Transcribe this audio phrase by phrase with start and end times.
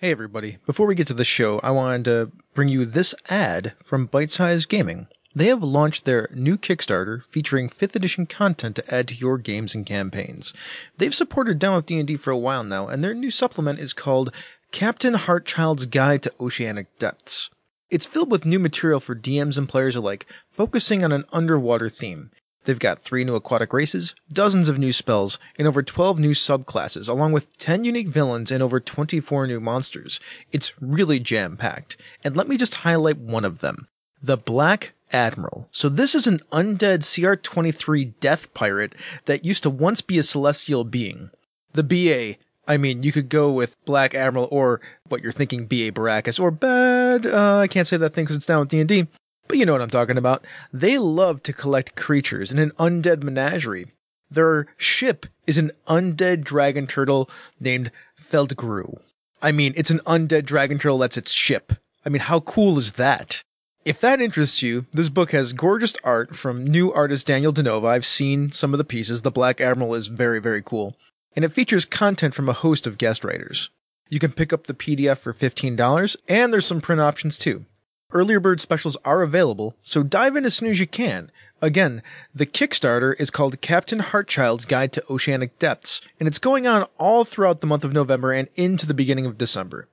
[0.00, 3.74] Hey everybody, before we get to the show, I wanted to bring you this ad
[3.82, 5.08] from Bite Size Gaming.
[5.34, 9.74] They have launched their new Kickstarter featuring 5th edition content to add to your games
[9.74, 10.54] and campaigns.
[10.96, 14.32] They've supported Down with D&D for a while now, and their new supplement is called
[14.72, 17.50] Captain Heartchild's Guide to Oceanic Depths.
[17.90, 22.30] It's filled with new material for DMs and players alike, focusing on an underwater theme.
[22.64, 27.08] They've got three new aquatic races, dozens of new spells, and over 12 new subclasses,
[27.08, 30.20] along with 10 unique villains and over 24 new monsters.
[30.52, 31.96] It's really jam packed.
[32.22, 33.88] And let me just highlight one of them.
[34.22, 35.68] The Black Admiral.
[35.70, 40.84] So this is an undead CR23 death pirate that used to once be a celestial
[40.84, 41.30] being.
[41.72, 42.38] The BA,
[42.68, 46.50] I mean, you could go with Black Admiral or what you're thinking, BA Baracus or
[46.50, 49.06] Bad, uh, I can't say that thing because it's down with D&D.
[49.50, 50.46] But you know what I'm talking about.
[50.72, 53.88] They love to collect creatures in an undead menagerie.
[54.30, 59.02] Their ship is an undead dragon turtle named Feldgru.
[59.42, 61.72] I mean, it's an undead dragon turtle that's its ship.
[62.06, 63.42] I mean, how cool is that?
[63.84, 67.88] If that interests you, this book has gorgeous art from new artist Daniel Denova.
[67.88, 69.22] I've seen some of the pieces.
[69.22, 70.94] The Black Admiral is very, very cool.
[71.34, 73.70] And it features content from a host of guest writers.
[74.08, 77.64] You can pick up the PDF for $15, and there's some print options too.
[78.12, 81.30] Earlier bird specials are available, so dive in as soon as you can.
[81.62, 82.02] Again,
[82.34, 87.24] the Kickstarter is called Captain Heartchild's Guide to Oceanic Depths, and it's going on all
[87.24, 89.86] throughout the month of November and into the beginning of December.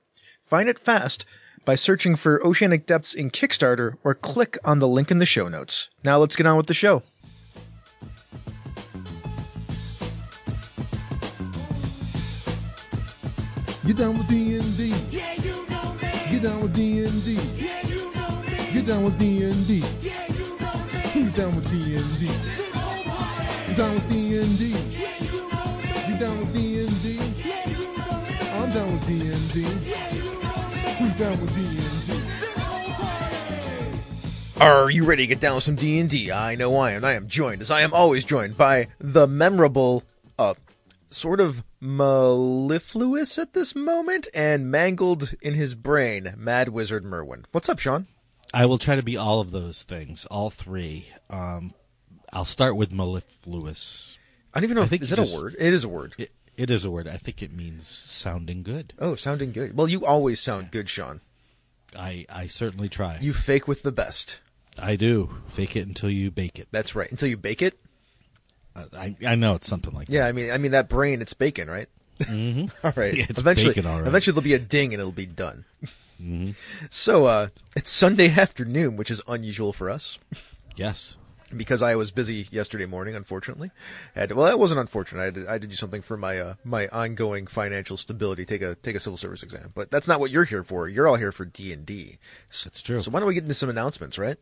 [0.46, 1.24] Find it fast
[1.64, 5.46] by searching for Oceanic Depths in Kickstarter or click on the link in the show
[5.46, 5.88] notes.
[6.02, 7.02] Now let's get on with the show.
[13.86, 14.94] Get down with D&D.
[15.10, 16.10] Yeah, you know me.
[16.30, 17.38] Get down with D&D.
[17.56, 17.97] Yeah, you
[18.72, 19.82] Get down with D&D.
[20.02, 20.66] Yeah, you know.
[21.12, 22.26] Who's down with D&D?
[22.72, 23.74] Party.
[23.74, 24.68] Down with D&D.
[24.68, 26.08] Yeah, you know.
[26.08, 27.18] You down with D&D?
[27.44, 28.04] Yeah, you know.
[28.52, 29.60] I'm down with D&D.
[29.88, 30.50] Yeah, you know.
[30.98, 32.20] Who's down with D&D?
[34.60, 36.30] Are you ready to get down with some D&D?
[36.30, 37.06] I know I am.
[37.06, 40.02] I am joined, as I am always joined, by the memorable,
[40.38, 40.52] uh,
[41.08, 47.46] sort of mellifluous at this moment and mangled in his brain, Mad Wizard Merwin.
[47.52, 48.06] What's up, Sean?
[48.54, 51.08] I will try to be all of those things, all three.
[51.30, 51.74] Um,
[52.32, 54.18] I'll start with mellifluous.
[54.54, 54.82] I don't even know.
[54.82, 55.56] I think is that just- a word?
[55.58, 56.14] It is a word.
[56.18, 57.06] It, it is a word.
[57.06, 58.92] I think it means sounding good.
[58.98, 59.76] Oh, sounding good.
[59.76, 61.20] Well, you always sound good, Sean.
[61.96, 63.18] I, I certainly try.
[63.20, 64.40] You fake with the best.
[64.80, 65.30] I do.
[65.48, 66.68] Fake it until you bake it.
[66.70, 67.10] That's right.
[67.10, 67.78] Until you bake it.
[68.76, 70.12] Uh, I, I know it's something like that.
[70.12, 71.88] Yeah, I mean, I mean that brain, it's bacon, right?
[72.20, 72.66] Mm-hmm.
[72.86, 73.14] all right.
[73.16, 74.06] Yeah, it's eventually, bacon, all right.
[74.08, 75.64] eventually there'll be a ding and it'll be done.
[76.90, 80.18] So, uh, it's Sunday afternoon, which is unusual for us.
[80.76, 81.16] Yes.
[81.56, 83.14] because I was busy yesterday morning.
[83.16, 83.70] Unfortunately,
[84.14, 85.20] to, well, that wasn't unfortunate.
[85.20, 88.44] I had to, I had to do something for my uh, my ongoing financial stability.
[88.44, 90.88] Take a take a civil service exam, but that's not what you're here for.
[90.88, 92.18] You're all here for D and D.
[92.64, 93.00] That's true.
[93.00, 94.36] So why don't we get into some announcements, right?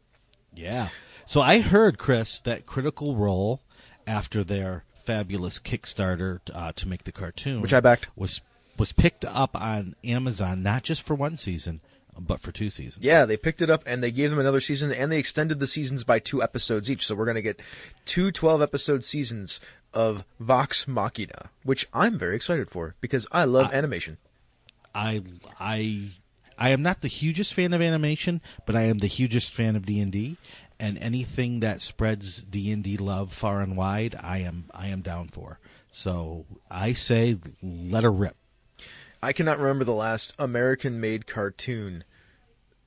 [0.54, 0.88] Yeah.
[1.26, 3.60] So I heard, Chris, that Critical Role,
[4.06, 8.08] after their fabulous Kickstarter uh, to make the cartoon, Which I backed.
[8.16, 8.40] was
[8.78, 11.80] was picked up on Amazon not just for one season,
[12.18, 13.04] but for two seasons.
[13.04, 15.66] Yeah, they picked it up and they gave them another season and they extended the
[15.66, 17.06] seasons by two episodes each.
[17.06, 17.60] So we're going to get
[18.04, 19.60] two 12 episode seasons
[19.92, 24.18] of Vox Machina, which I'm very excited for because I love animation.
[24.94, 25.22] I
[25.60, 26.08] I
[26.58, 29.84] I am not the hugest fan of animation, but I am the hugest fan of
[29.84, 30.36] D and D,
[30.80, 35.02] and anything that spreads D and D love far and wide, I am I am
[35.02, 35.58] down for.
[35.90, 38.36] So I say let her rip.
[39.26, 42.04] I cannot remember the last American made cartoon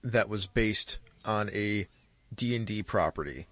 [0.01, 1.85] that was based on a
[2.33, 3.45] D&D property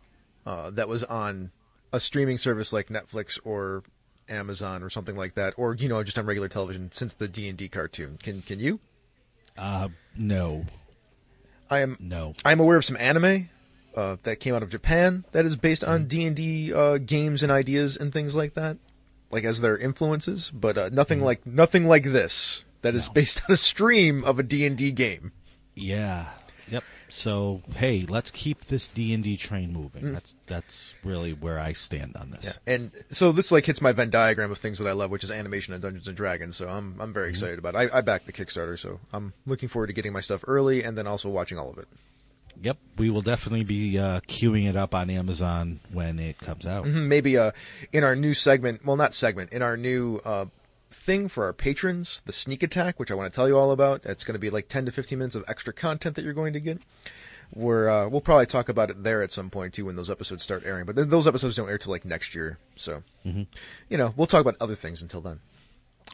[0.46, 1.52] uh, that was on
[1.92, 3.84] a streaming service like Netflix or
[4.30, 7.68] Amazon or something like that or you know just on regular television since the D&D
[7.68, 8.20] cartoon.
[8.24, 8.80] Can can you?
[9.58, 10.66] Uh, no,
[11.70, 12.36] I am no.
[12.46, 13.50] I'm aware of some anime
[13.98, 17.44] uh, that came out of Japan that is based on D and D uh, games
[17.44, 18.78] and ideas and things like that,
[19.30, 20.50] like as their influences.
[20.52, 24.44] But uh, nothing like nothing like this that is based on a stream of a
[24.44, 25.32] D and D game.
[25.76, 26.28] Yeah.
[26.70, 26.84] Yep.
[27.10, 30.04] So hey, let's keep this D and D train moving.
[30.04, 30.14] Mm.
[30.14, 32.60] That's that's really where I stand on this.
[32.68, 32.74] Yeah.
[32.74, 35.32] And so this like hits my Venn diagram of things that I love, which is
[35.32, 36.58] animation and Dungeons and Dragons.
[36.58, 37.92] So I'm I'm very excited about it.
[37.94, 40.98] I, I backed the Kickstarter, so I'm looking forward to getting my stuff early and
[40.98, 41.88] then also watching all of it.
[42.62, 42.78] Yep.
[42.98, 46.86] We will definitely be uh, queuing it up on Amazon when it comes out.
[46.86, 47.52] Mhm, maybe uh
[47.94, 50.46] in our new segment well not segment in our new uh
[50.90, 54.06] thing for our patrons the sneak attack which i want to tell you all about
[54.06, 56.54] it's going to be like 10 to 15 minutes of extra content that you're going
[56.54, 56.80] to get
[57.54, 60.44] where uh, we'll probably talk about it there at some point too when those episodes
[60.44, 64.14] start airing but th- those episodes don't air till like next year so you know
[64.18, 65.40] we'll talk about other things until then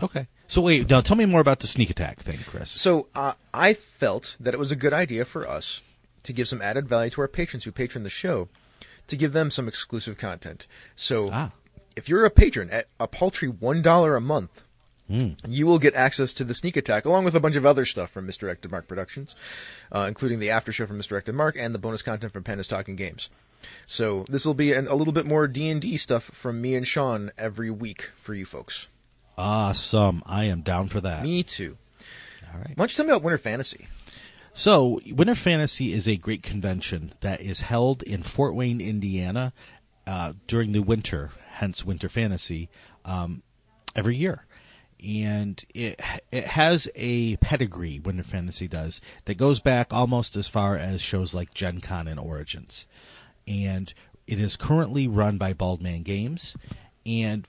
[0.01, 0.25] Okay.
[0.47, 2.71] So wait, now tell me more about the sneak attack thing, Chris.
[2.71, 5.83] So uh, I felt that it was a good idea for us
[6.23, 8.49] to give some added value to our patrons who patron the show,
[9.05, 10.65] to give them some exclusive content.
[10.95, 11.51] So Ah.
[11.95, 14.62] if you're a patron at a paltry one dollar a month,
[15.09, 15.31] Hmm.
[15.45, 18.09] you will get access to the sneak attack along with a bunch of other stuff
[18.09, 19.35] from Misdirected Mark Productions,
[19.91, 22.95] uh, including the after show from Misdirected Mark and the bonus content from Panda's Talking
[22.95, 23.29] Games.
[23.85, 26.75] So this will be an, a little bit more D and D stuff from me
[26.75, 28.87] and Sean every week for you folks.
[29.37, 30.23] Awesome.
[30.25, 31.23] I am down for that.
[31.23, 31.77] Me too.
[32.53, 32.69] All right.
[32.69, 33.87] Why don't you tell me about Winter Fantasy?
[34.53, 39.51] So, Winter Fantasy is a great convention that is held in Fort Wayne, Indiana,
[40.05, 42.69] uh, during the winter, hence Winter Fantasy,
[43.03, 43.41] um,
[43.95, 44.45] every year.
[45.03, 45.99] And it
[46.31, 47.99] it has a pedigree.
[47.99, 52.19] Winter Fantasy does that goes back almost as far as shows like Gen Con and
[52.19, 52.87] Origins,
[53.45, 53.93] and
[54.27, 56.55] it is currently run by Baldman Games,
[57.05, 57.45] and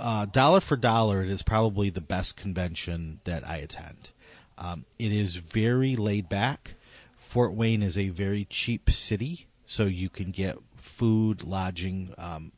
[0.00, 4.10] uh, dollar for dollar, it is probably the best convention that I attend.
[4.58, 6.74] Um, it is very laid back.
[7.16, 12.52] Fort Wayne is a very cheap city, so you can get food, lodging um,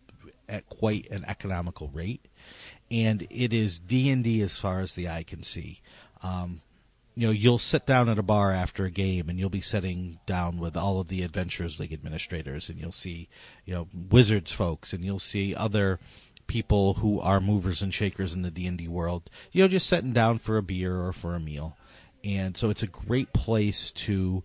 [0.48, 2.26] at quite an economical rate,
[2.90, 5.80] and it is D and D as far as the eye can see.
[6.22, 6.60] Um,
[7.14, 10.18] you know, you'll sit down at a bar after a game, and you'll be sitting
[10.26, 13.28] down with all of the Adventurers League administrators, and you'll see,
[13.64, 16.00] you know, Wizards folks, and you'll see other
[16.46, 19.30] people who are movers and shakers in the D and D world.
[19.52, 21.76] You know, just sitting down for a beer or for a meal,
[22.24, 24.42] and so it's a great place to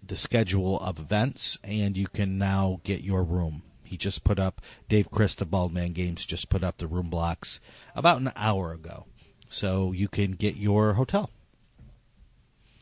[0.06, 3.62] the schedule of events, and you can now get your room.
[3.82, 7.60] He just put up Dave Christ of Baldman Games just put up the room blocks
[7.94, 9.06] about an hour ago,
[9.48, 11.30] so you can get your hotel.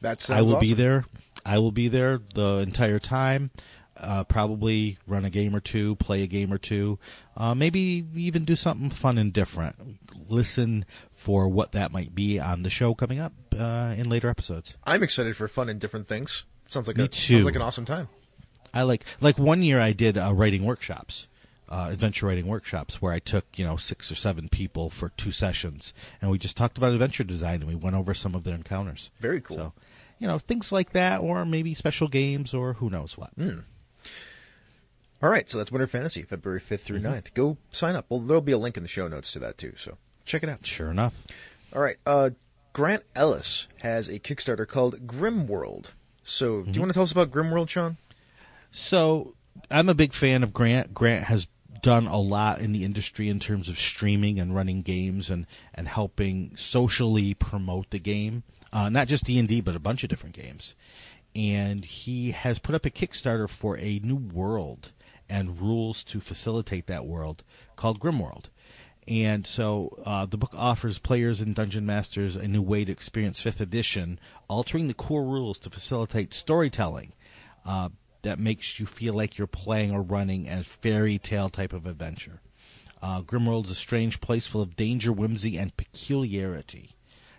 [0.00, 1.04] That's I will be there.
[1.46, 3.50] I will be there the entire time.
[3.96, 6.98] Uh, probably run a game or two, play a game or two,
[7.36, 9.76] uh, maybe even do something fun and different.
[10.26, 10.86] Listen
[11.20, 14.74] for what that might be on the show coming up uh, in later episodes.
[14.84, 16.44] I'm excited for fun and different things.
[16.66, 17.34] Sounds like Me a too.
[17.34, 18.08] sounds like an awesome time.
[18.72, 21.26] I like like one year I did uh, writing workshops,
[21.68, 25.30] uh, adventure writing workshops, where I took you know six or seven people for two
[25.30, 28.54] sessions, and we just talked about adventure design, and we went over some of their
[28.54, 29.10] encounters.
[29.20, 29.56] Very cool.
[29.58, 29.72] So,
[30.18, 33.36] you know, things like that, or maybe special games, or who knows what.
[33.38, 33.64] Mm.
[35.22, 37.34] All right, so that's Winter Fantasy, February 5th through 9th.
[37.34, 38.06] Go sign up.
[38.08, 39.98] Well, there'll be a link in the show notes to that too, so
[40.30, 40.64] check it out.
[40.64, 41.26] Sure enough.
[41.74, 42.30] All right, uh,
[42.72, 45.90] Grant Ellis has a Kickstarter called Grimworld.
[46.22, 47.96] So, do you want to tell us about Grimworld, Sean?
[48.70, 49.34] So
[49.70, 50.94] I'm a big fan of Grant.
[50.94, 51.48] Grant has
[51.82, 55.88] done a lot in the industry in terms of streaming and running games and, and
[55.88, 58.42] helping socially promote the game.
[58.72, 60.74] Uh, not just D and D, but a bunch of different games.
[61.34, 64.92] And he has put up a Kickstarter for a new world
[65.28, 67.42] and rules to facilitate that world
[67.76, 68.46] called Grimworld.
[69.10, 73.42] And so uh, the book offers players and dungeon masters a new way to experience
[73.42, 77.12] 5th edition, altering the core rules to facilitate storytelling
[77.66, 77.88] uh,
[78.22, 82.40] that makes you feel like you're playing or running a fairy tale type of adventure.
[83.02, 86.94] Uh, Grimworld is a strange place full of danger, whimsy, and peculiarity.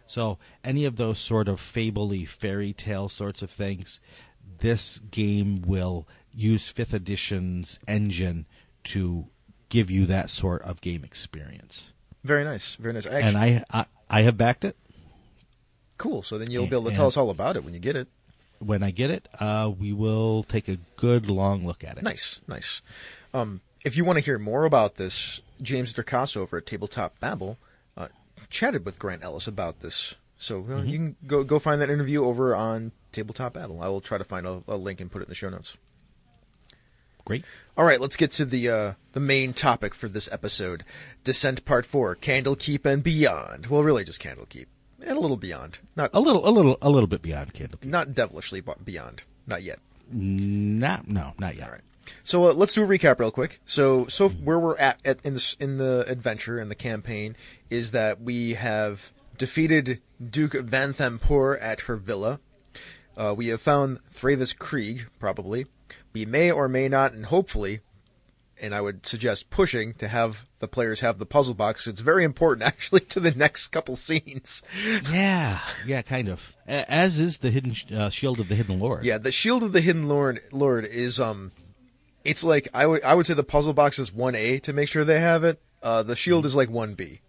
[0.05, 4.01] So, any of those sort of fable-y fairy tale sorts of things,
[4.59, 8.45] this game will use 5th edition's engine
[8.85, 9.27] to
[9.71, 11.91] give you that sort of game experience.
[12.23, 13.07] Very nice, very nice.
[13.07, 14.77] Actually, and I, I, I have backed it.
[15.97, 16.21] cool.
[16.21, 18.07] So then you'll be able to tell us all about it when you get it.
[18.59, 22.03] When I get it, uh, we will take a good long look at it.
[22.03, 22.81] Nice, nice.
[23.33, 27.57] Um, if you want to hear more about this, James Dercasso over at Tabletop Babble
[27.97, 28.09] uh,
[28.51, 30.13] chatted with Grant Ellis about this.
[30.37, 30.89] So uh, Mm-hmm.
[30.89, 33.81] you can go go find that interview over on Tabletop Babble.
[33.81, 35.75] I will try to find a, a link and put it in the show notes.
[37.25, 37.45] Great.
[37.77, 40.83] All right, let's get to the uh, the main topic for this episode:
[41.23, 43.67] Descent Part Four, Candlekeep and Beyond.
[43.67, 44.65] Well, really, just Candlekeep
[45.03, 45.79] and a little beyond.
[45.95, 47.79] Not A little, a little, a little bit beyond Candle.
[47.83, 49.23] not devilishly beyond.
[49.47, 49.79] Not yet.
[50.11, 51.65] Not, no, not yet.
[51.65, 51.81] All right.
[52.23, 53.61] So uh, let's do a recap real quick.
[53.65, 57.35] So so where we're at, at in the in the adventure and the campaign
[57.69, 62.39] is that we have defeated Duke Vanthampur at her villa.
[63.15, 65.67] Uh, we have found Thavius Kreeg, probably,
[66.13, 67.79] We may or may not, and hopefully,
[68.59, 71.87] and I would suggest pushing to have the players have the puzzle box.
[71.87, 74.61] It's very important, actually, to the next couple scenes.
[75.11, 76.55] Yeah, yeah, kind of.
[76.67, 79.03] As is the hidden uh, shield of the hidden lord.
[79.05, 81.51] Yeah, the Shield of the Hidden Lord Lord is um,
[82.23, 84.89] it's like I would I would say the puzzle box is one A to make
[84.89, 85.59] sure they have it.
[85.81, 87.21] Uh, the Shield is like one B.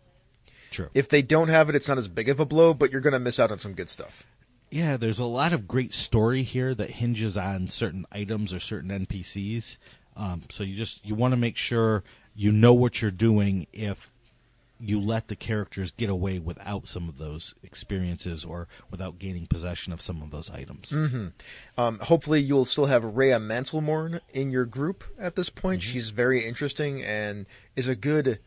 [0.71, 0.89] true.
[0.93, 3.19] If they don't have it, it's not as big of a blow, but you're gonna
[3.19, 4.25] miss out on some good stuff.
[4.73, 8.89] Yeah, there's a lot of great story here that hinges on certain items or certain
[8.89, 9.77] NPCs.
[10.17, 12.03] Um, so you just you want to make sure
[12.35, 14.11] you know what you're doing if
[14.81, 19.93] you let the characters get away without some of those experiences or without gaining possession
[19.93, 20.91] of some of those items.
[21.77, 25.83] Um, hopefully, you'll still have Reya Mantlemorn in your group at this point.
[25.83, 27.45] She's very interesting and
[27.77, 28.39] is a good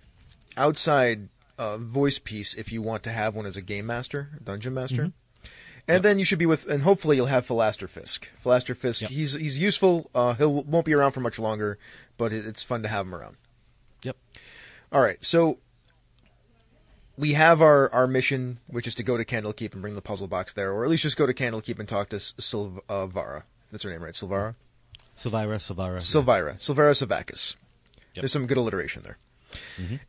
[0.58, 1.30] outside
[1.60, 5.04] uh, voice piece if you want to have one as a game master, dungeon master.
[5.88, 8.30] And then you should be with, and hopefully you'll have Philaster Fisk.
[8.44, 9.12] Philaster Fisk, Yep.
[9.12, 10.10] he's he's useful.
[10.16, 11.78] Uh, he won't be around for much longer,
[12.18, 13.38] but it, it's fun to have him around.
[14.02, 14.18] Yep.
[14.92, 15.60] All right, so
[17.18, 20.28] we have our, our mission, which is to go to Candlekeep and bring the puzzle
[20.28, 23.44] box there, or at least just go to Candlekeep and talk to Silvara.
[23.72, 24.14] That's her name, right?
[24.14, 24.56] Silvara?
[25.18, 25.98] Sylvira, Sylvira.
[25.98, 26.56] Sylvira.
[26.58, 27.56] Silvara Savakis.
[28.16, 28.24] Yep.
[28.24, 29.18] There's some good alliteration there.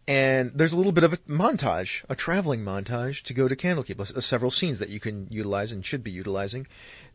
[0.07, 4.01] And there's a little bit of a montage, a traveling montage to go to Candlekeep.
[4.01, 6.67] Uh, several scenes that you can utilize and should be utilizing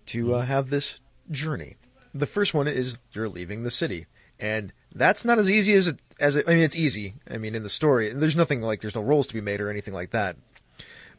[0.08, 1.78] to uh, have this journey.
[2.14, 4.06] The first one is you're leaving the city,
[4.40, 7.14] and that's not as easy as it as it, I mean it's easy.
[7.30, 9.70] I mean in the story, there's nothing like there's no rolls to be made or
[9.70, 10.36] anything like that.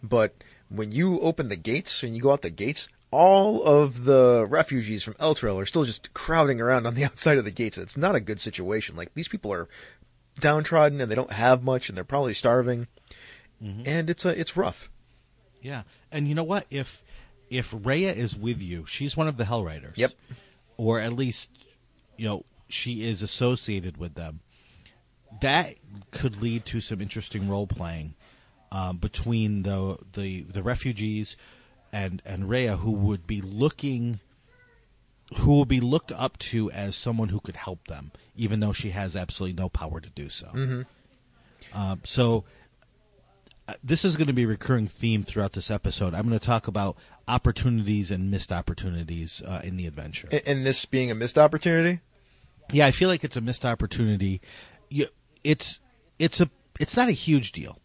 [0.02, 0.34] But
[0.68, 5.04] when you open the gates and you go out the gates, all of the refugees
[5.04, 7.78] from Elturel are still just crowding around on the outside of the gates.
[7.78, 8.96] It's not a good situation.
[8.96, 9.68] Like these people are
[10.40, 12.88] downtrodden and they don't have much and they're probably starving.
[13.86, 14.90] And it's a, it's rough.
[15.60, 16.66] Yeah, and you know what?
[16.70, 17.04] If
[17.48, 19.94] if Reya is with you, she's one of the Hell Riders.
[19.96, 20.12] Yep.
[20.76, 21.48] Or at least,
[22.16, 24.40] you know, she is associated with them.
[25.40, 25.76] That
[26.10, 28.14] could lead to some interesting role playing
[28.72, 31.36] um, between the the the refugees
[31.92, 34.18] and and Reya, who would be looking.
[35.38, 38.90] Who will be looked up to as someone who could help them, even though she
[38.90, 40.46] has absolutely no power to do so.
[40.48, 40.86] Mhm.
[41.72, 42.44] Um, so
[43.68, 46.14] uh, this is going to be a recurring theme throughout this episode.
[46.14, 46.96] I'm going to talk about
[47.28, 50.28] opportunities and missed opportunities uh, in the adventure.
[50.32, 52.00] And, and this being a missed opportunity.
[52.72, 54.40] yeah, I feel like it's a missed opportunity.
[54.90, 55.06] You,
[55.44, 55.80] it's
[56.18, 57.78] it's a it's not a huge deal.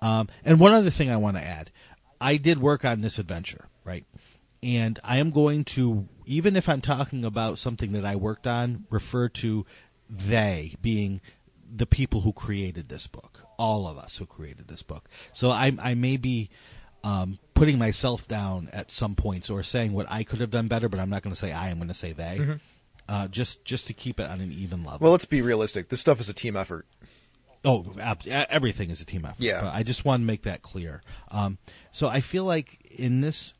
[0.00, 1.70] Um, and one other thing I want to add,
[2.20, 4.04] I did work on this adventure, right?
[4.62, 8.84] And I am going to, even if I'm talking about something that I worked on,
[8.90, 9.64] refer to
[10.08, 11.20] they being
[11.74, 15.08] the people who created this book, all of us who created this book.
[15.32, 16.50] So I, I may be
[17.02, 20.88] um, putting myself down at some points or saying what I could have done better,
[20.88, 21.70] but I'm not going to say I.
[21.70, 22.58] I'm going to say they,
[23.08, 24.98] uh, just just to keep it on an even level.
[25.00, 25.88] Well, let's be realistic.
[25.88, 26.86] This stuff is a team effort.
[27.64, 29.40] Oh, ab- everything is a team effort.
[29.40, 29.62] Yeah.
[29.62, 31.02] But I just want to make that clear.
[31.30, 31.58] Um,
[31.90, 33.54] so I feel like in this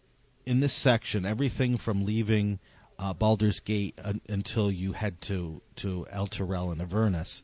[0.48, 2.58] in this section, everything from leaving
[2.98, 7.42] uh, Baldur's Gate un- until you head to to Elturel and Avernus,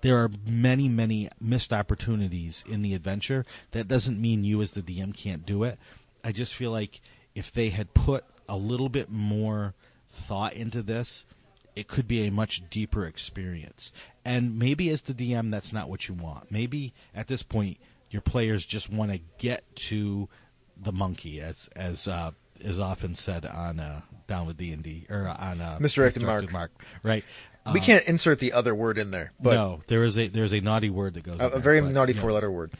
[0.00, 3.44] there are many many missed opportunities in the adventure.
[3.72, 5.78] That doesn't mean you as the DM can't do it.
[6.24, 7.02] I just feel like
[7.34, 9.74] if they had put a little bit more
[10.10, 11.26] thought into this,
[11.74, 13.92] it could be a much deeper experience.
[14.24, 16.50] And maybe as the DM, that's not what you want.
[16.50, 17.76] Maybe at this point,
[18.10, 20.30] your players just want to get to
[20.74, 25.06] the monkey, as as uh, is often said on uh, Down with D and D
[25.10, 26.72] or on uh, Misdirected Mark.
[27.02, 27.24] right?
[27.72, 30.52] we Um, can't insert the other word in there, but no, there is a there's
[30.52, 31.36] a naughty word that goes.
[31.40, 32.72] a, a very naughty four-letter word.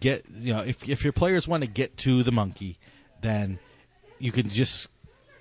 [0.00, 2.78] get you know if if your players want to get to the monkey,
[3.22, 3.58] then
[4.18, 4.88] you can just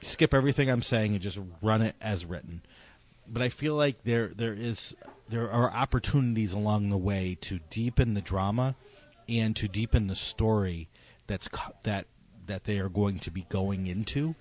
[0.01, 2.61] skip everything I'm saying and just run it as written.
[3.27, 4.93] But I feel like there there is
[5.29, 8.75] there are opportunities along the way to deepen the drama
[9.29, 10.89] and to deepen the story
[11.27, 11.49] that's
[11.83, 12.05] that
[12.47, 14.35] that they are going to be going into.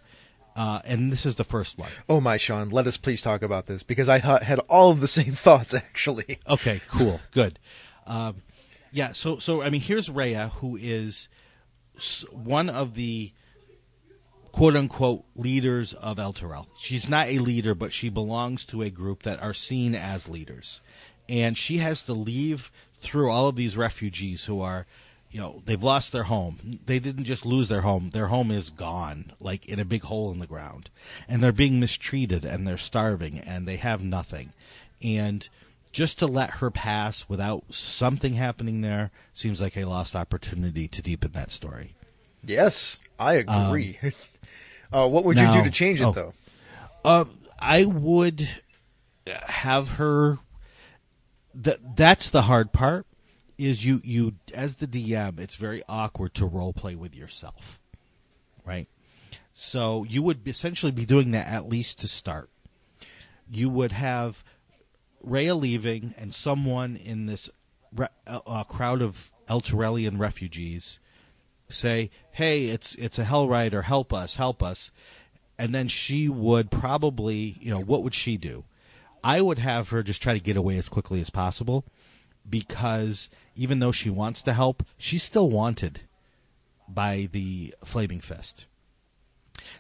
[0.55, 1.91] Uh, and this is the first one.
[2.09, 5.01] Oh my, Sean, let us please talk about this because I thought, had all of
[5.01, 6.39] the same thoughts actually.
[6.49, 7.59] Okay, cool, good.
[8.07, 8.43] Um,
[8.91, 11.29] yeah, so so I mean, here's Reya, who is
[12.31, 13.33] one of the
[14.53, 16.67] quote unquote leaders of Elturel.
[16.79, 20.83] She's not a leader, but she belongs to a group that are seen as leaders,
[21.29, 24.87] and she has to leave through all of these refugees who are.
[25.33, 26.81] You know, they've lost their home.
[26.87, 28.11] They didn't just lose their home.
[28.11, 30.91] Their home is gone, like in a big hole in the ground.
[31.27, 34.53] And they're being mistreated and they're starving and they have nothing.
[35.03, 35.49] And
[35.91, 41.03] just to let her pass without something happening there seems like a lost opportunity to
[41.03, 41.95] deepen that story.
[42.45, 43.99] Yes, I agree.
[44.93, 46.13] uh, what would you do to change it oh.
[46.13, 46.35] though?
[47.05, 47.25] Uh,
[47.59, 48.49] I would,
[49.27, 50.39] have her
[51.55, 53.07] that that's the hard part
[53.59, 57.81] is you you as the DM it's very awkward to role play with yourself
[58.65, 58.89] right
[59.53, 62.49] so you would essentially be doing that at least to start
[63.51, 64.43] you would have
[65.27, 67.49] Reya leaving and someone in this
[67.95, 70.99] re- uh, uh, crowd of Elturellian refugees
[71.69, 74.91] say, "Hey, it's it's a hell rider, help us, help us."
[75.59, 78.65] And then she would probably, you know, what would she do?
[79.23, 81.85] I would have her just try to get away as quickly as possible
[82.49, 86.03] because even though she wants to help, she's still wanted
[86.89, 88.67] by the Flaming Fist.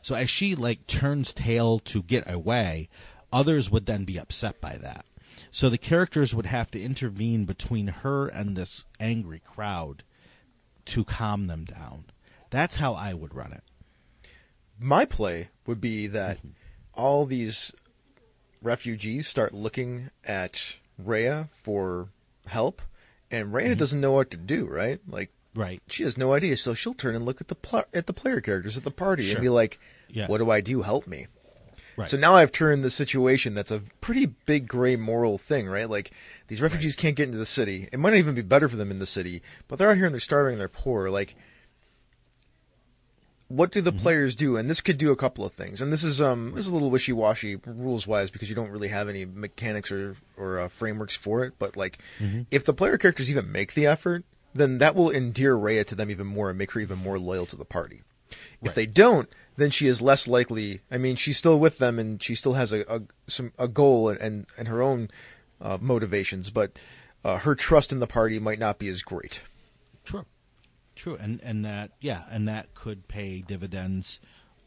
[0.00, 2.88] So as she like turns tail to get away,
[3.32, 5.04] others would then be upset by that.
[5.50, 10.02] So the characters would have to intervene between her and this angry crowd
[10.86, 12.06] to calm them down.
[12.50, 13.64] That's how I would run it.
[14.78, 16.48] My play would be that mm-hmm.
[16.94, 17.72] all these
[18.62, 22.08] refugees start looking at Reya for
[22.46, 22.82] help,
[23.30, 23.74] and Reya mm-hmm.
[23.78, 24.66] doesn't know what to do.
[24.66, 25.00] Right?
[25.08, 25.82] Like Right.
[25.86, 28.40] she has no idea, so she'll turn and look at the pl- at the player
[28.40, 29.36] characters at the party Sure.
[29.36, 30.26] and be like, Yeah.
[30.26, 30.82] "What do I do?
[30.82, 31.26] Help me."
[31.96, 32.08] Right.
[32.08, 35.88] So now I've turned the situation that's a pretty big gray moral thing, right?
[35.88, 36.10] Like
[36.48, 37.88] these refugees can't get into the city.
[37.92, 40.06] It might not even be better for them in the city, but they're out here
[40.06, 41.10] and they're starving and they're poor.
[41.10, 41.34] Like
[43.52, 44.56] what do the players do?
[44.56, 45.80] And this could do a couple of things.
[45.82, 48.70] And this is um this is a little wishy washy rules wise because you don't
[48.70, 51.54] really have any mechanics or or uh, frameworks for it.
[51.58, 51.98] But like
[52.50, 56.10] if the player characters even make the effort, then that will endear Reya to them
[56.10, 58.02] even more and make her even more loyal to the party.
[58.62, 60.80] If they don't, then she is less likely.
[60.90, 64.08] I mean, she's still with them, and she still has a a, some, a goal
[64.08, 65.10] and, and and her own
[65.60, 66.78] uh, motivations, but
[67.22, 69.42] uh, her trust in the party might not be as great.
[70.04, 70.24] True.
[71.02, 71.18] True.
[71.20, 74.20] And and that yeah, and that could pay dividends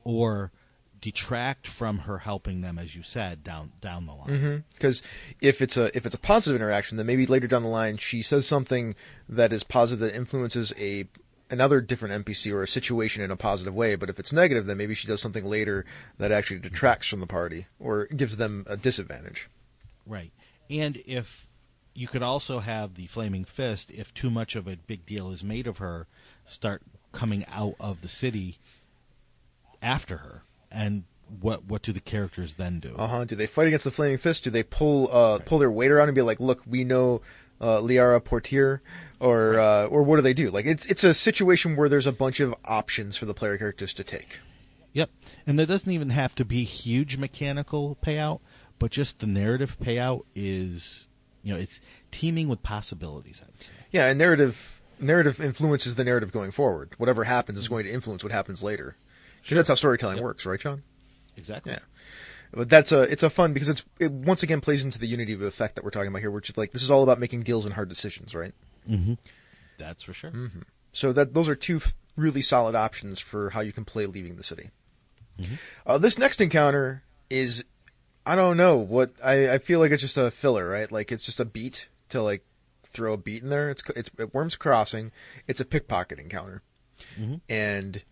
[0.03, 0.51] or
[0.99, 4.27] detract from her helping them as you said down down the line.
[4.27, 4.57] Mm-hmm.
[4.73, 5.01] Because
[5.39, 8.21] if it's a if it's a positive interaction, then maybe later down the line she
[8.21, 8.95] says something
[9.29, 11.07] that is positive that influences a
[11.49, 13.95] another different NPC or a situation in a positive way.
[13.95, 15.85] But if it's negative, then maybe she does something later
[16.17, 19.47] that actually detracts from the party or gives them a disadvantage.
[20.05, 20.33] Right.
[20.69, 21.47] And if
[21.95, 25.43] you could also have the flaming fist if too much of a big deal is
[25.43, 26.07] made of her
[26.45, 28.57] start coming out of the city
[29.81, 31.03] after her and
[31.41, 33.23] what what do the characters then do Uh huh.
[33.25, 34.43] Do they fight against the Flaming Fist?
[34.43, 37.21] Do they pull uh, pull their weight around and be like, "Look, we know
[37.59, 38.81] uh, Liara Portyr,"
[39.19, 40.51] or uh, or what do they do?
[40.51, 43.91] Like, it's it's a situation where there's a bunch of options for the player characters
[43.95, 44.37] to take.
[44.93, 45.09] Yep.
[45.47, 48.39] And there doesn't even have to be huge mechanical payout,
[48.77, 51.07] but just the narrative payout is,
[51.45, 51.79] you know, it's
[52.11, 53.71] teeming with possibilities, I would say.
[53.91, 56.93] Yeah, and narrative narrative influences the narrative going forward.
[56.97, 58.95] Whatever happens is going to influence what happens later.
[59.41, 60.23] Because that's how storytelling Yep.
[60.23, 60.81] works, right, John?
[61.37, 61.73] Exactly.
[61.73, 61.79] Yeah.
[62.51, 65.33] But that's a it's a fun because it's it once again plays into the unity
[65.33, 67.43] of effect that we're talking about here, which is like this is all about making
[67.43, 68.53] deals and hard decisions, right?
[68.89, 69.13] Mm-hmm.
[69.77, 70.31] That's for sure.
[70.31, 70.61] Mm-hmm.
[70.93, 71.81] So that those are two
[72.15, 74.71] really solid options for how you can play leaving the city.
[75.39, 75.55] Mm-hmm.
[75.85, 77.65] Uh, this next encounter is,
[78.25, 80.91] I don't know what I, I feel like it's just a filler, right?
[80.91, 82.43] Like it's just a beat to like
[82.83, 83.69] throw a beat in there.
[83.69, 85.11] It's it's at Wyrm's Crossing.
[85.47, 86.61] It's a pickpocket encounter,
[87.49, 88.03] and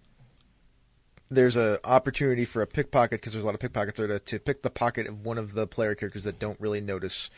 [1.29, 4.39] there's a opportunity for a pickpocket because there's a lot of pickpockets there to, to
[4.39, 7.29] pick the pocket of one of the player characters that don't really notice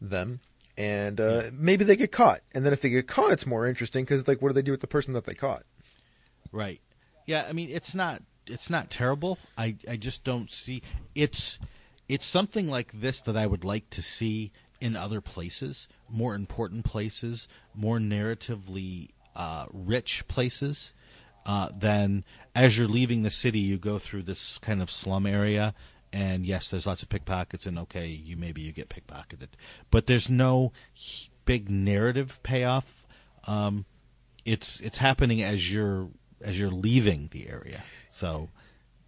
[0.00, 0.40] them.
[0.76, 4.04] And uh, maybe they get caught, and then if they get caught, it's more interesting
[4.04, 5.62] because like, what do they do with the person that they caught?
[6.50, 6.80] Right.
[7.26, 9.38] Yeah, I mean it's not it's not terrible.
[9.56, 10.82] I I just don't see
[11.14, 11.58] it's
[12.08, 16.84] it's something like this that I would like to see in other places, more important
[16.84, 20.92] places, more narratively uh, rich places.
[21.46, 25.74] Uh, than as you're leaving the city, you go through this kind of slum area,
[26.10, 29.48] and yes, there's lots of pickpockets, and okay, you maybe you get pickpocketed,
[29.90, 30.72] but there's no
[31.44, 33.06] big narrative payoff.
[33.46, 33.84] Um,
[34.46, 36.08] it's it's happening as you're
[36.40, 37.82] as you're leaving the area.
[38.10, 38.48] So,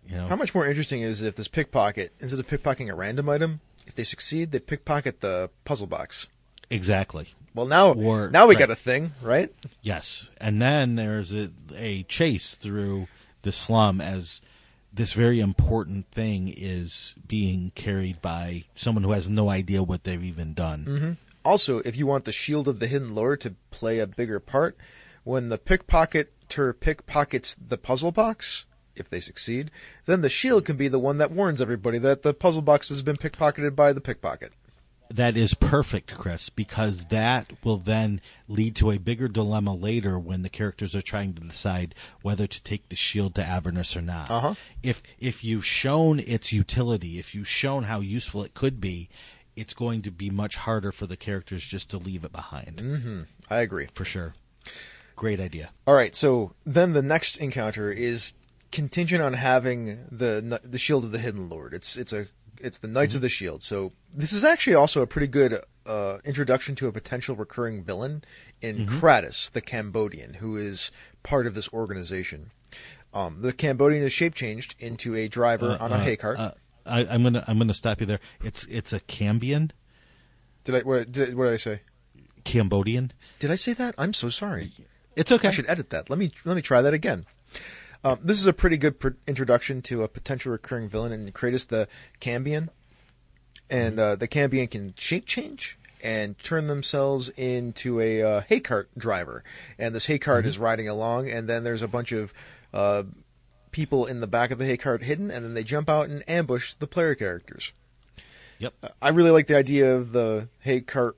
[0.08, 3.28] you know, How much more interesting is if this pickpocket, instead of pickpocketing a random
[3.28, 6.26] item, if they succeed, they pickpocket the puzzle box.
[6.70, 7.28] exactly.
[7.54, 8.60] Well, now Or- now we right.
[8.60, 9.50] got a thing, right?
[9.80, 13.08] Yes, and then there's a, a chase through
[13.42, 14.42] the slum as
[14.92, 20.22] this very important thing is being carried by someone who has no idea what they've
[20.24, 20.84] even done.
[20.84, 21.12] Mm-hmm.
[21.46, 24.76] Also, if you want the Shield of the Hidden Lord to play a bigger part,
[25.24, 28.64] when the pickpocketer pickpockets the puzzle box,
[28.96, 29.70] if they succeed,
[30.06, 33.02] then the shield can be the one that warns everybody that the puzzle box has
[33.02, 34.52] been pickpocketed by the pickpocket.
[35.08, 40.42] That is perfect, Chris, because that will then lead to a bigger dilemma later when
[40.42, 44.30] the characters are trying to decide whether to take the shield to Avernus or not.
[44.30, 44.54] Uh-huh.
[44.82, 49.08] If if you've shown its utility, if you've shown how useful it could be,
[49.54, 52.78] it's going to be much harder for the characters just to leave it behind.
[52.78, 53.22] Mm-hmm.
[53.48, 53.88] I agree.
[53.94, 54.34] For sure.
[55.14, 55.70] Great idea.
[55.86, 58.34] All right, so then the next encounter is
[58.72, 61.74] contingent on having the the shield of the hidden lord.
[61.74, 63.62] It's it's a it's the Knights of the Shield.
[63.62, 68.24] So this is actually also a pretty good uh, introduction to a potential recurring villain
[68.62, 70.90] in Kratos, the Cambodian, who is
[71.22, 72.50] part of this organization.
[73.12, 76.38] Um, the Cambodian is shape changed into a driver on a hay cart.
[76.38, 76.52] Uh,
[76.86, 78.20] I, I'm gonna I'm gonna stop you there.
[78.42, 79.70] It's it's a Cambian,
[80.66, 81.80] did I what did, what did I say?
[82.44, 83.12] Cambodian.
[83.38, 83.94] Did I say that?
[83.96, 84.72] I'm so sorry.
[85.14, 85.48] It's okay.
[85.48, 86.10] I should edit that.
[86.10, 87.24] Let me let me try that again.
[88.06, 91.66] Um, this is a pretty good pr- introduction to a potential recurring villain in Kratos
[91.66, 91.88] the
[92.20, 92.68] Cambion,
[93.68, 98.90] and uh, the Cambion can shape change and turn themselves into a uh, hay cart
[98.96, 99.42] driver.
[99.76, 102.32] And this hay cart is riding along, and then there's a bunch of
[102.72, 103.02] uh,
[103.72, 106.22] people in the back of the hay cart hidden, and then they jump out and
[106.30, 107.72] ambush the player characters.
[108.60, 108.72] Yep.
[109.02, 111.16] I really like the idea of the hay cart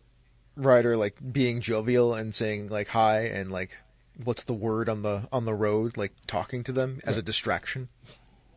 [0.57, 3.77] rider like being jovial and saying like hi and like
[4.23, 7.89] what's the word on the on the road like talking to them as a distraction.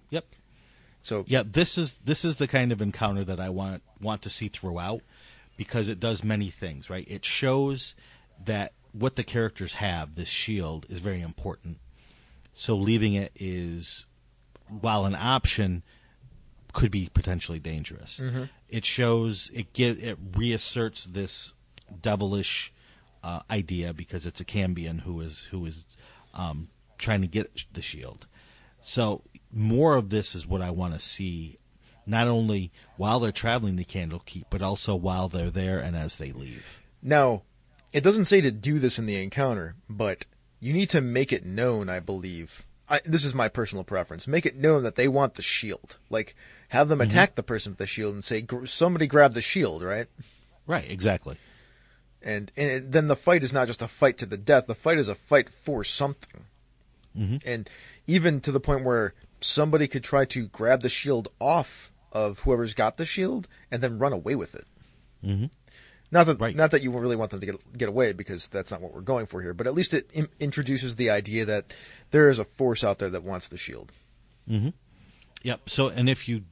[0.10, 0.26] Yep.
[1.02, 4.30] So Yeah, this is this is the kind of encounter that I want want to
[4.30, 5.02] see throughout
[5.58, 7.08] because it does many things, right?
[7.08, 7.96] It shows
[8.44, 11.78] that what the characters have, this shield, is very important.
[12.54, 14.06] So leaving it is
[14.68, 15.84] while an option
[16.74, 18.20] could be potentially dangerous.
[18.22, 18.44] Mm-hmm.
[18.70, 21.54] It shows it give it reasserts this
[22.02, 22.74] devilish
[23.24, 25.86] uh, idea because it's a Cambion who is who is
[26.34, 28.28] um, trying to get the shield.
[28.82, 31.58] So more of this is what I want to see,
[32.06, 36.32] not only while they're traveling the Candlekeep, but also while they're there and as they
[36.32, 36.82] leave.
[37.02, 37.44] now
[37.94, 40.26] it doesn't say to do this in the encounter, but
[40.62, 42.66] you need to make it known, I believe.
[42.88, 44.28] I, this is my personal preference.
[44.28, 45.98] Make it known that they want the shield.
[46.10, 46.36] Like
[46.70, 50.08] have them attack the person with the shield and say somebody grab the shield, right?
[50.68, 51.36] Right, exactly.
[52.24, 54.68] And, and it- then the fight is not just a fight to the death.
[54.68, 56.46] The fight is a fight for something,
[57.46, 57.70] and
[58.08, 62.74] even to the point where somebody could try to grab the shield off of whoever's
[62.74, 64.66] got the shield and then run away with it.
[65.24, 65.50] Mhm.
[66.14, 66.56] Not that Right.
[66.56, 69.02] not that you really want them to get get away because that's not what we're
[69.02, 69.54] going for here.
[69.54, 71.74] But at least it in, introduces the idea that
[72.12, 73.92] there is a force out there that wants the shield.
[75.44, 75.70] Yep.
[75.70, 76.44] So, and if you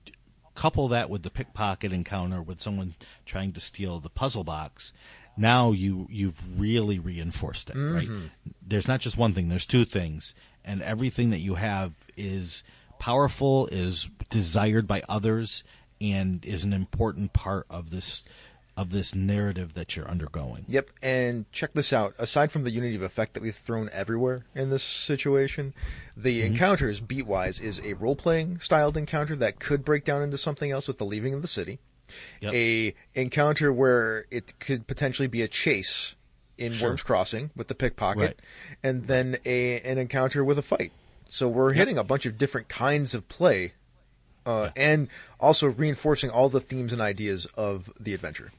[0.55, 4.91] couple that with the pickpocket encounter with someone trying to steal the puzzle box,
[5.39, 8.07] now you you've really reinforced it, right?
[8.07, 8.27] Mm-hmm.
[8.65, 9.49] There's not just one thing.
[9.49, 12.63] There's two things, and everything that you have is
[12.99, 15.63] powerful, is desired by others,
[16.01, 18.23] and is an important part of this
[18.79, 20.63] of this narrative that you're undergoing.
[20.69, 22.13] Yep, and check this out.
[22.17, 25.73] Aside from the unity of effect that we've thrown everywhere in this situation,
[26.15, 26.53] the mm-hmm.
[26.53, 30.87] encounters beatwise is a role playing styled encounter that could break down into something else
[30.87, 31.79] with the leaving of the city.
[32.41, 32.53] Yep.
[32.53, 36.15] A encounter where it could potentially be a chase
[36.57, 36.91] in Sure.
[36.91, 38.39] Wyrm's Crossing with the pickpocket, Right.
[38.83, 40.91] and then a an encounter with a fight.
[41.29, 43.73] So we're hitting a bunch of different kinds of play,
[44.45, 45.07] uh, and
[45.39, 48.51] also reinforcing all the themes and ideas of the adventure.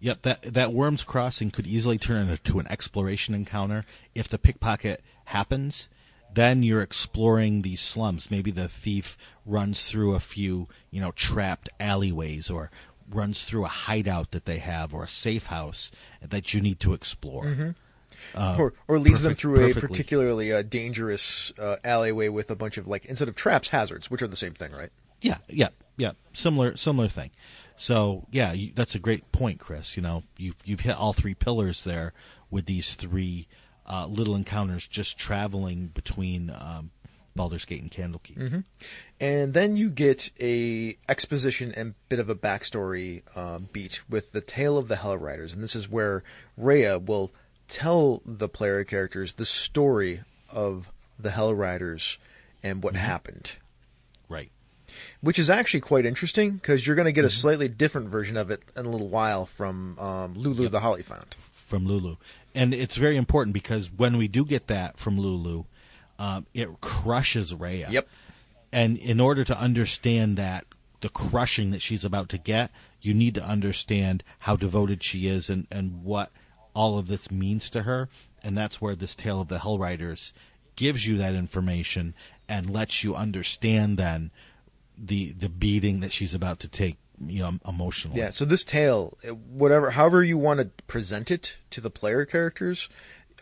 [0.00, 5.02] Yep, that that Wyrm's Crossing could easily turn into an exploration encounter if the pickpocket
[5.26, 5.88] happens.
[6.34, 8.30] Then you're exploring these slums.
[8.30, 9.16] Maybe the thief
[9.46, 12.70] runs through a few, you know, trapped alleyways or
[13.10, 15.90] runs through a hideout that they have or a safe house
[16.20, 17.74] that you need to explore.
[18.34, 22.56] Uh, or or leads them perfect- through a particularly uh, dangerous uh, alleyway with a
[22.56, 24.90] bunch of like instead of traps hazards, which are the same thing, right?
[25.20, 26.12] Yeah, yeah, yeah.
[26.32, 27.30] Similar, similar thing.
[27.76, 29.96] So yeah, you, that's a great point, Chris.
[29.96, 32.12] You know, you've you've hit all three pillars there
[32.50, 33.48] with these three
[33.86, 36.90] uh, little encounters just traveling between um,
[37.36, 38.64] Baldur's Gate and Candlekeep.
[39.20, 44.40] And then you get a exposition and bit of a backstory uh, beat with the
[44.40, 46.22] tale of the Hell Riders, and this is where
[46.58, 47.32] Reya will
[47.68, 52.18] tell the player characters the story of the Hell Riders
[52.62, 53.52] and what happened.
[54.28, 54.50] Right.
[55.20, 58.50] Which is actually quite interesting because you're going to get a slightly different version of
[58.50, 61.34] it in a little while from um, Lulu the Hollyphant.
[61.52, 62.16] from Lulu.
[62.54, 65.64] And it's very important because when we do get that from Lulu,
[66.18, 67.90] um, it crushes Reya.
[67.90, 68.08] Yep.
[68.72, 70.66] And in order to understand that,
[71.00, 75.50] the crushing that she's about to get, you need to understand how devoted she is
[75.50, 76.30] and, and what
[76.74, 78.08] all of this means to her.
[78.42, 80.32] And that's where this Tale of the Hell Riders
[80.74, 82.14] gives you that information
[82.48, 84.30] and lets you understand then
[84.96, 88.20] the the beating that she's about to take, you know, emotionally.
[88.20, 89.16] Yeah, so this tale,
[89.48, 92.88] whatever, however you want to present it to the player characters,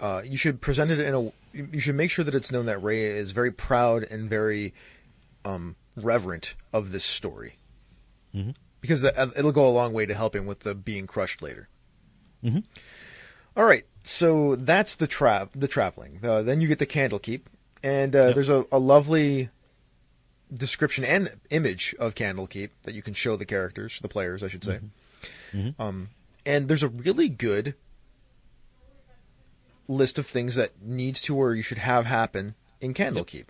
[0.00, 1.32] uh, you should present it in a.
[1.54, 4.74] You should make sure that it's known that Ray is very proud and very
[5.44, 7.58] um, reverent of this story.
[8.34, 8.54] Mhm.
[8.80, 11.68] because the, uh, it'll go a long way to helping with the being crushed later.
[12.44, 12.64] Mhm.
[13.56, 16.18] All right, so that's the tra- the traveling.
[16.22, 17.42] Uh, then you get the Candlekeep,
[17.82, 18.34] and uh, Yep.
[18.34, 19.48] there's a, a lovely
[20.52, 24.64] description and image of Candlekeep that you can show the characters, the players, I should
[24.64, 24.80] say.
[25.52, 25.74] Mhm.
[25.78, 26.08] Um,
[26.44, 27.74] and there's a really good
[29.88, 33.46] list of things that needs to or you should have happen in Candlekeep.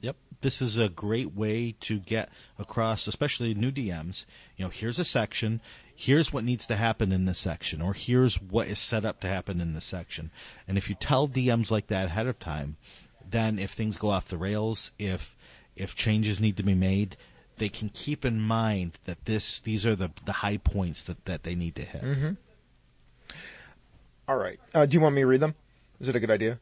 [0.00, 0.16] Yep.
[0.40, 4.24] This is a great way to get across, especially new DMs.
[4.56, 5.60] You know, here's a section.
[5.94, 9.28] Here's what needs to happen in this section, or here's what is set up to
[9.28, 10.30] happen in this section.
[10.66, 12.76] And if you tell DMs like that ahead of time,
[13.28, 15.36] then if things go off the rails, if
[15.76, 17.16] if changes need to be made,
[17.56, 21.44] they can keep in mind that this these are the the high points that that
[21.44, 22.02] they need to hit.
[24.28, 24.58] All right.
[24.74, 25.54] Uh, do you want me to read them?
[26.00, 26.58] Is it a good idea?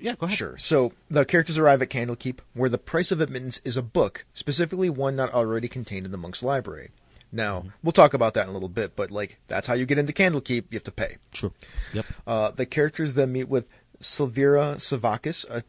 [0.00, 0.36] Yeah, go ahead.
[0.38, 0.56] Sure.
[0.58, 4.90] So the characters arrive at Candlekeep, where the price of admittance is a book, specifically
[4.90, 6.90] one not already contained in the monk's library.
[7.30, 9.98] Now we'll talk about that in a little bit, but like that's how you get
[9.98, 10.64] into Candlekeep.
[10.70, 11.16] You have to pay.
[11.32, 11.52] True.
[11.94, 12.06] Yep.
[12.26, 13.68] Uh, the characters then meet with
[14.00, 15.62] Sylvira Savakis, a,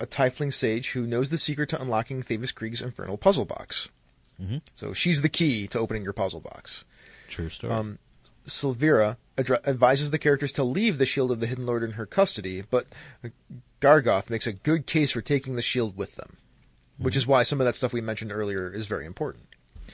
[0.00, 3.88] a tiefling sage who knows the secret to unlocking Thavius Kreeg's infernal puzzle box.
[4.42, 4.62] Mhm.
[4.74, 6.84] So she's the key to opening your puzzle box.
[7.28, 7.72] True story.
[7.72, 7.98] Um,
[8.46, 12.62] Silvira advises the characters to leave the Shield of the Hidden Lord in her custody,
[12.62, 12.86] but
[13.80, 16.36] Gargauth makes a good case for taking the shield with them,
[16.98, 19.44] which is why some of that stuff we mentioned earlier is very important.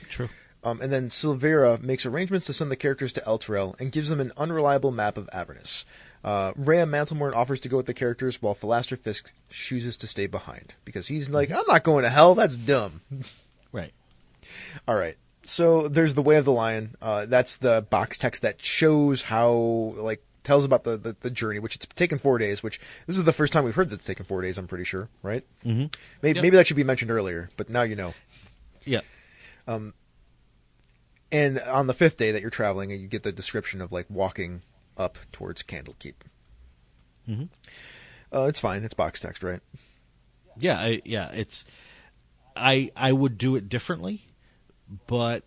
[0.09, 0.29] True.
[0.63, 4.21] Um, and then Silvera makes arrangements to send the characters to Elturel and gives them
[4.21, 5.85] an unreliable map of Avernus.
[6.23, 10.25] Uh, Reya Mantlemorn offers to go with the characters while Philaster Fisk chooses to stay
[10.25, 12.33] behind because he's like, I'm not going to hell.
[12.33, 13.01] That's dumb.
[13.73, 13.91] Right.
[14.87, 15.17] All right.
[15.45, 16.95] So there's the Way of the Lion.
[17.01, 19.51] Uh, that's the box text that shows how,
[19.97, 22.63] like, tells about the, the, the journey, which it's taken four days.
[22.63, 24.57] Which this is the first time we've heard that it's taken four days.
[24.57, 25.43] I'm pretty sure, right?
[25.65, 25.85] Mm-hmm.
[26.21, 26.43] Maybe, Yep.
[26.43, 28.13] maybe that should be mentioned earlier, but now you know.
[28.85, 29.01] Yeah.
[29.67, 29.93] Um,
[31.31, 34.61] And on the fifth day that you're traveling, you get the description of like walking
[34.97, 36.13] up towards Candlekeep.
[37.27, 37.49] Mhm.
[38.33, 38.83] Uh, it's fine.
[38.83, 39.61] It's box text, right?
[40.57, 41.65] Yeah, I, yeah, it's
[42.55, 44.27] I I would do it differently,
[45.07, 45.43] but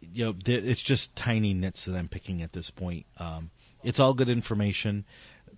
[0.00, 3.06] you know, it's just tiny nits that I'm picking at this point.
[3.18, 3.50] Um,
[3.82, 5.04] it's all good information.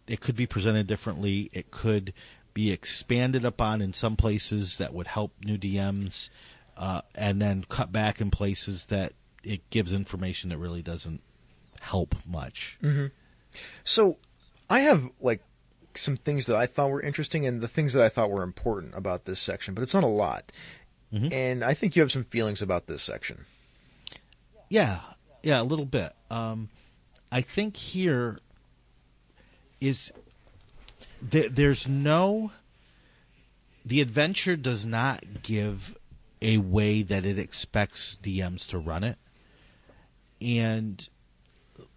[0.07, 1.51] It could be presented differently.
[1.53, 2.13] It could
[2.55, 6.31] be expanded upon in some places that would help new DMs,
[6.77, 9.13] uh, and then cut back in places that
[9.45, 11.23] it gives information that really doesn't
[11.81, 12.79] help much.
[13.85, 14.19] So,
[14.71, 15.43] I have like
[15.95, 18.95] some things that I thought were interesting and the things that I thought were important
[18.95, 20.53] about this section, but it's not a lot.
[21.12, 21.33] Mhm.
[21.33, 23.44] And I think you have some feelings about this section.
[24.68, 25.01] Yeah,
[25.42, 26.12] yeah, a little bit.
[26.31, 26.68] Um,
[27.33, 28.40] I think here
[29.81, 30.12] is
[31.31, 32.53] th- there's no
[33.85, 35.97] the adventure does not give
[36.42, 39.16] a way that it expects DMs to run it,
[40.42, 41.09] and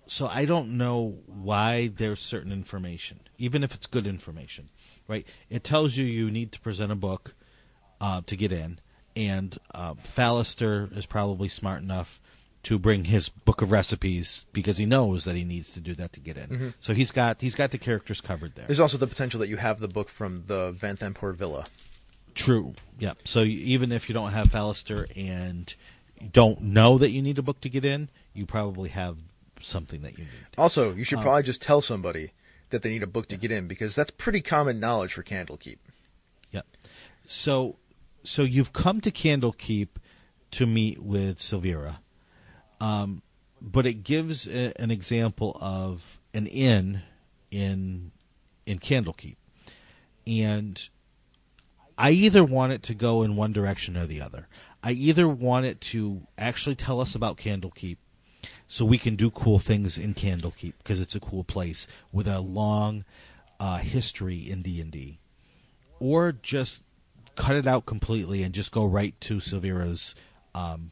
[0.08, 4.69] so I don't know why there's certain information, even if it's good information,
[5.08, 5.26] right?
[5.50, 7.36] It tells you you need to present a book
[8.00, 8.80] uh, to get in,
[9.15, 12.19] and uh, Fallister is probably smart enough
[12.63, 16.13] to bring his book of recipes because he knows that he needs to do that
[16.13, 16.74] to get in.
[16.80, 18.67] So he's got he's got the characters covered there.
[18.67, 21.65] There's also the potential that you have the book from the Vanthampur Villa.
[22.36, 22.76] True.
[23.00, 23.13] Yeah.
[23.26, 25.74] So you, even if you don't have Fallister and
[26.32, 29.17] don't know that you need a book to get in, you probably have
[29.60, 30.32] something that you need.
[30.58, 32.32] Also, you should Um, probably just tell somebody
[32.69, 35.78] that they need a book to get in because that's pretty common knowledge for Candlekeep.
[36.52, 36.65] Yep.
[37.26, 37.78] So,
[38.24, 39.90] so you've come to Candlekeep
[40.52, 41.98] to meet with Sylvira,
[42.80, 43.22] um,
[43.62, 47.02] but it gives a, an example of an inn
[47.50, 48.12] in
[48.66, 49.38] in Candlekeep,
[50.28, 50.90] and
[51.98, 54.48] I either want it to go in one direction or the other.
[54.84, 57.98] I either want it to actually tell us about Candlekeep
[58.68, 62.40] so we can do cool things in Candlekeep because it's a cool place with a
[62.40, 63.06] long
[63.60, 65.20] uh, history in D&D
[66.00, 66.84] or just
[67.41, 70.13] cut it out completely and just go right to Sylvira's
[70.54, 70.91] um,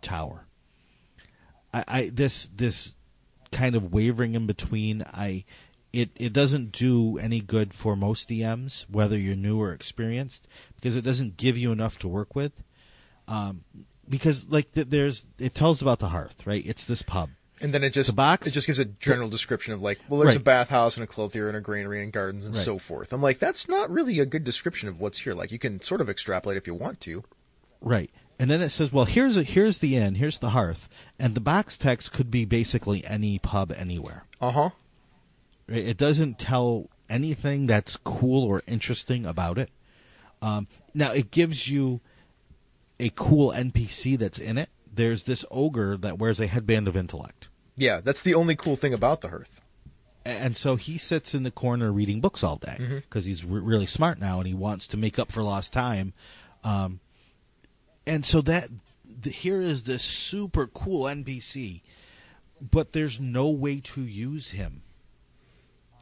[0.00, 0.46] tower.
[1.74, 2.94] I, I this this
[3.52, 5.44] kind of wavering in between, I
[5.92, 10.96] it it doesn't do any good for most DMs, whether you're new or experienced, because
[10.96, 12.62] it doesn't give you enough to work with.
[13.28, 13.64] Um,
[14.08, 16.64] because like th- there's it tells about the hearth, right?
[16.64, 17.28] It's this pub.
[17.60, 18.46] And then it just The box?
[18.46, 21.48] it just gives a general description of like, well, there's a bathhouse and a clothier
[21.48, 22.64] and a granary and gardens and Right.
[22.64, 23.12] so forth.
[23.12, 25.32] I'm like, that's not really a good description of what's here.
[25.32, 27.24] Like, you can sort of extrapolate if you want to.
[27.80, 28.10] Right.
[28.38, 31.40] And then it says, well, here's a, here's the inn, here's the hearth, and the
[31.40, 34.24] box text could be basically any pub anywhere.
[34.40, 34.70] Uh huh.
[35.66, 35.86] Right?
[35.86, 39.70] It doesn't tell anything that's cool or interesting about it.
[40.42, 42.00] Um, now it gives you
[43.00, 47.48] a cool NPC that's in it there's this ogre that wears a headband of intellect.
[47.76, 49.60] Yeah, that's the only cool thing about the hearth.
[50.24, 52.96] and so he sits in the corner reading books all day Mm-hmm.
[52.96, 56.12] because he's re- really smart now and he wants to make up for lost time
[56.64, 56.98] um,
[58.06, 58.68] and so that
[59.22, 61.80] the, here is this super cool npc
[62.60, 64.82] but there's no way to use him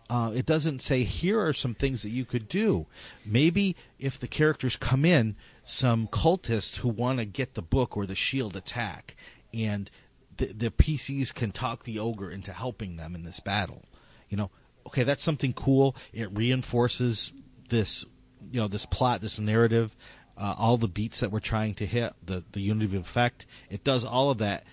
[0.08, 2.86] uh, it doesn't say here are some things that you could do
[3.26, 8.06] maybe if the characters come in some cultists who want to get the book or
[8.06, 9.16] the shield attack
[9.52, 9.90] and
[10.36, 13.82] the, the pcs can talk the ogre into helping them in this battle.
[14.28, 14.50] You know
[14.86, 15.96] okay that's something cool.
[16.12, 17.32] It reinforces
[17.70, 18.04] this
[18.40, 19.96] you know this plot this narrative
[20.36, 23.46] uh, all the beats that we're trying to hit the the unity of effect.
[23.70, 24.64] It does all of that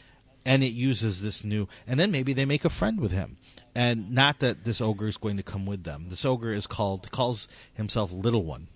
[0.43, 3.37] and it uses this new and then maybe they make a friend with him.
[3.73, 6.07] And not that this ogre is going to come with them.
[6.09, 8.67] This ogre is called calls himself little one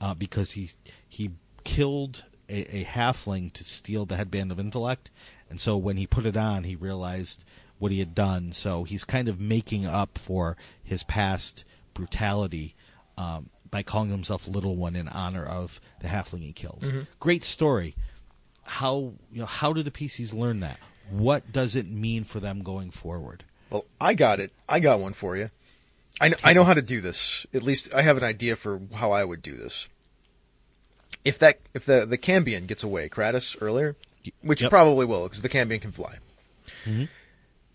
[0.00, 0.70] uh, because he
[1.08, 1.32] he
[1.66, 5.10] killed a, a halfling to steal the headband of intellect
[5.50, 7.44] and so when he put it on he realized
[7.78, 12.74] what he had done so he's kind of making up for his past brutality
[13.18, 17.96] um, by calling himself little one in honor of the halfling he killed great story
[18.66, 20.78] how you know how do the PCs learn that?
[21.10, 23.44] What does it mean for them going forward?
[23.70, 24.52] Well, I got it.
[24.68, 25.50] I got one for you.
[26.20, 27.46] I know, I know how to do this.
[27.52, 29.88] At least I have an idea for how I would do this.
[31.26, 33.96] If that if the the Cambion gets away, Kratos earlier,
[34.42, 34.70] which Yep.
[34.70, 36.18] probably will because the Cambion can fly.
[36.84, 37.08] Mhm.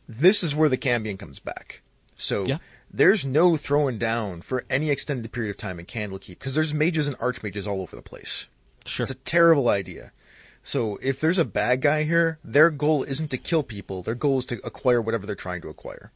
[0.08, 1.82] This is where the Cambion comes back.
[2.16, 2.58] So Yeah.
[2.92, 7.08] there's no throwing down for any extended period of time in Candlekeep because there's mages
[7.08, 8.48] and archmages all over the place.
[8.86, 9.04] Sure.
[9.04, 10.12] It's a terrible idea.
[10.64, 14.04] So if there's a bad guy here, their goal isn't to kill people.
[14.04, 16.12] Their goal is to acquire whatever they're trying to acquire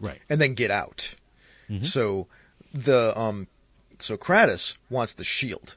[0.00, 0.20] right.
[0.28, 1.14] and then get out.
[1.82, 2.26] So
[2.74, 3.46] the um
[3.98, 5.76] so Kratos wants the shield.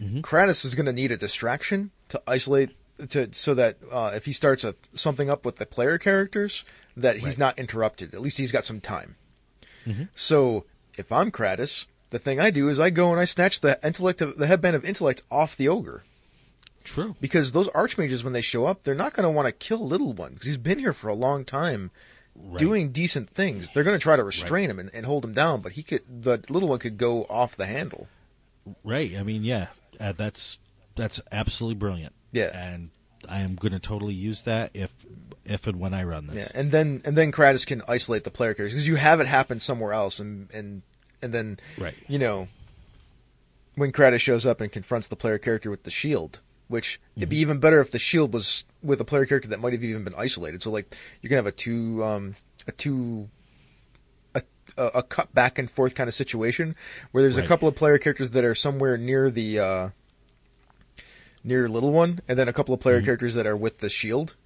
[0.00, 2.70] Kratos is going to need a distraction to isolate
[3.10, 6.64] to so that uh, if he starts a, something up with the player characters
[6.96, 7.38] that he's Right.
[7.38, 8.14] not interrupted.
[8.14, 9.16] At least he's got some time.
[10.14, 10.64] So
[10.96, 14.20] if I'm Kratos, the thing I do is I go and I snatch the intellect
[14.20, 16.04] of the headband of intellect off the ogre
[16.84, 17.16] True.
[17.20, 20.12] because those archmages when they show up, they're not going to want to kill little
[20.12, 21.90] one because he's been here for a long time
[22.36, 22.58] Right.
[22.58, 23.72] doing decent things.
[23.72, 26.02] They're going to try to restrain him and, and hold him down, but he could
[26.22, 28.06] the little one could go off the handle.
[28.84, 29.16] Right.
[29.16, 29.66] I mean, yeah,
[30.00, 30.58] uh, that's
[30.96, 32.14] that's absolutely brilliant.
[32.32, 32.50] Yeah.
[32.52, 32.90] And
[33.28, 34.92] I am going to totally use that if
[35.44, 36.36] if and when I run this.
[36.36, 39.26] Yeah, and then and then Kratos can isolate the player characters because you have it
[39.26, 40.82] happen somewhere else, and and
[41.22, 41.94] and then Right.
[42.08, 42.48] you know
[43.74, 47.38] when Kratos shows up and confronts the player character with the shield, which it'd be
[47.38, 50.14] even better if the shield was with a player character that might have even been
[50.16, 50.62] isolated.
[50.62, 52.36] So like you can have a two um
[52.66, 53.28] a two
[54.80, 56.74] a a, cut back and forth kind of situation
[57.12, 59.88] where there's a couple of player characters that are somewhere near the uh
[61.42, 64.36] near little one, and then a couple of player characters that are with the shield.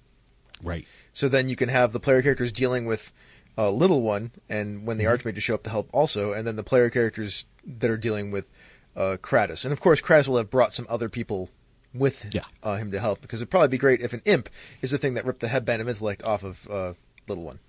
[0.63, 0.85] Right.
[1.13, 3.11] So then you can have the player characters dealing with
[3.57, 5.27] uh, little one, and when the Mm-hmm.
[5.27, 8.49] archmages show up to help, also, and then the player characters that are dealing with
[8.95, 11.49] uh, Kratos, and of course Kratos will have brought some other people
[11.93, 12.43] with Yeah.
[12.63, 14.49] uh, him to help because it'd probably be great if an imp
[14.81, 16.93] is the thing that ripped the headband of intellect off of uh,
[17.27, 17.59] little one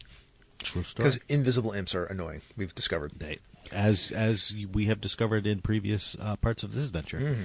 [0.67, 1.09] True story.
[1.09, 2.43] because invisible imps are annoying.
[2.57, 3.13] We've discovered.
[3.19, 3.39] They-
[3.73, 7.19] as as we have discovered in previous uh, parts of this adventure.
[7.19, 7.45] Mm-hmm.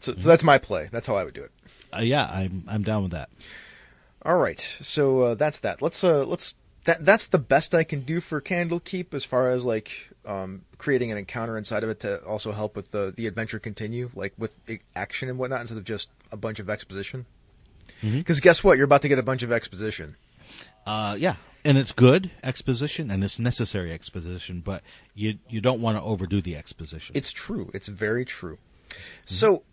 [0.00, 0.88] So, so that's my play.
[0.92, 1.50] That's how I would do it.
[1.96, 3.30] Uh, yeah, I'm I'm down with that.
[4.22, 5.80] All right, so uh, that's that.
[5.80, 9.64] Let's uh, let's that that's the best I can do for Candlekeep as far as
[9.64, 13.58] like um, creating an encounter inside of it to also help with the the adventure
[13.58, 14.58] continue, like with
[14.94, 17.26] action and whatnot, instead of just a bunch of exposition.
[18.02, 20.16] Because guess what, you're about to get a bunch of exposition.
[20.86, 21.36] Uh, yeah,
[21.66, 24.82] and it's good exposition and it's necessary exposition, but
[25.14, 27.14] you you don't want to overdo the exposition.
[27.16, 27.70] It's true.
[27.74, 28.58] It's very true.
[29.26, 29.64] So,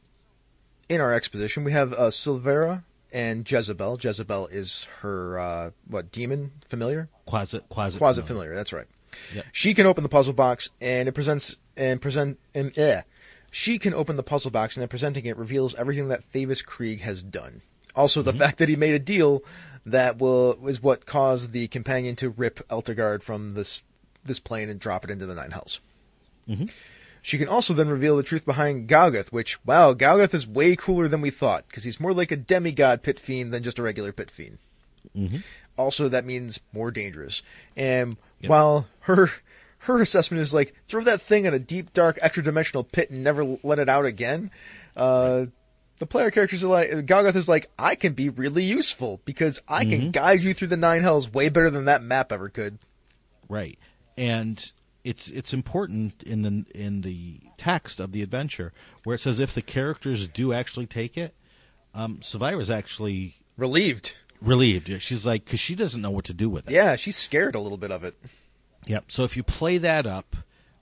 [0.89, 3.99] in our exposition, we have uh, Sylvira and Jezebel.
[4.01, 7.09] Jezebel is her uh, what demon familiar?
[7.25, 8.55] quasi quasi Quasit familiar.
[8.55, 8.87] That's right.
[9.35, 9.45] Yep.
[9.51, 13.03] She can open the puzzle box, and it presents and present and yeah.
[13.51, 17.01] She can open the puzzle box, and in presenting it reveals everything that Thavius Kreeg
[17.01, 17.61] has done.
[17.95, 18.39] Also, the mm-hmm.
[18.39, 19.43] fact that he made a deal
[19.85, 23.81] that will is what caused the companion to rip Eltergard from this
[24.25, 25.81] this plane and drop it into the Nine Hells.
[26.47, 26.65] Mm-hmm.
[27.21, 31.07] She can also then reveal the truth behind Gargauth, which wow, Gargauth is way cooler
[31.07, 34.11] than we thought because he's more like a demigod pit fiend than just a regular
[34.11, 34.57] pit fiend
[35.15, 35.37] mm-hmm.
[35.77, 37.41] also that means more dangerous.
[37.75, 38.49] And Yep.
[38.49, 39.29] while her
[39.79, 43.23] her assessment is like throw that thing in a deep, dark, extra dimensional pit and
[43.23, 44.51] never let it out again,
[44.95, 45.45] uh,
[46.03, 49.85] the player characters are like Gargauth is like I can be really useful because I
[49.85, 52.77] can guide you through the nine hells way better than that map ever could.
[53.47, 53.79] right
[54.17, 54.71] and
[55.05, 58.73] it's it's important in the in the text of the adventure
[59.05, 61.33] where it says if the characters do actually take it
[61.93, 64.17] um Sylvira's actually Relieved.
[64.41, 65.01] relieved.
[65.01, 66.73] She's like, because she doesn't know what to do with it.
[66.73, 68.15] Yeah, she's scared a little bit of it.
[68.87, 69.05] Yep.
[69.11, 70.35] So if you play that up,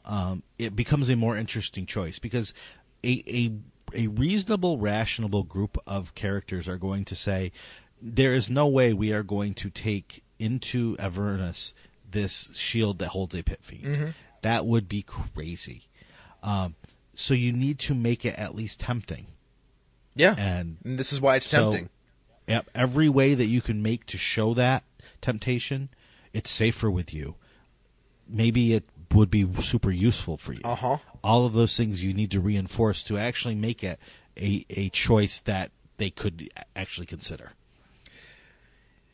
[0.05, 2.53] um, it becomes a more interesting choice because
[3.03, 3.51] a, a
[3.95, 7.51] a reasonable, rational group of characters are going to say,
[8.01, 11.73] there is no way we are going to take into Avernus
[12.09, 14.13] this shield that holds a pit fiend.
[14.41, 15.83] That would be crazy.
[16.43, 16.75] Um,
[17.13, 19.27] so you need to make it at least tempting.
[20.15, 20.35] Yeah.
[20.37, 21.89] And And this is why it's so- tempting.
[22.47, 24.83] Yep, every way that you can make to show that
[25.21, 25.89] temptation,
[26.33, 27.35] it's safer with you.
[28.27, 28.83] Maybe it
[29.13, 30.61] would be super useful for you.
[30.65, 30.97] Uh-huh.
[31.23, 33.99] All of those things you need to reinforce to actually make it
[34.37, 37.51] a, a choice that they could actually consider.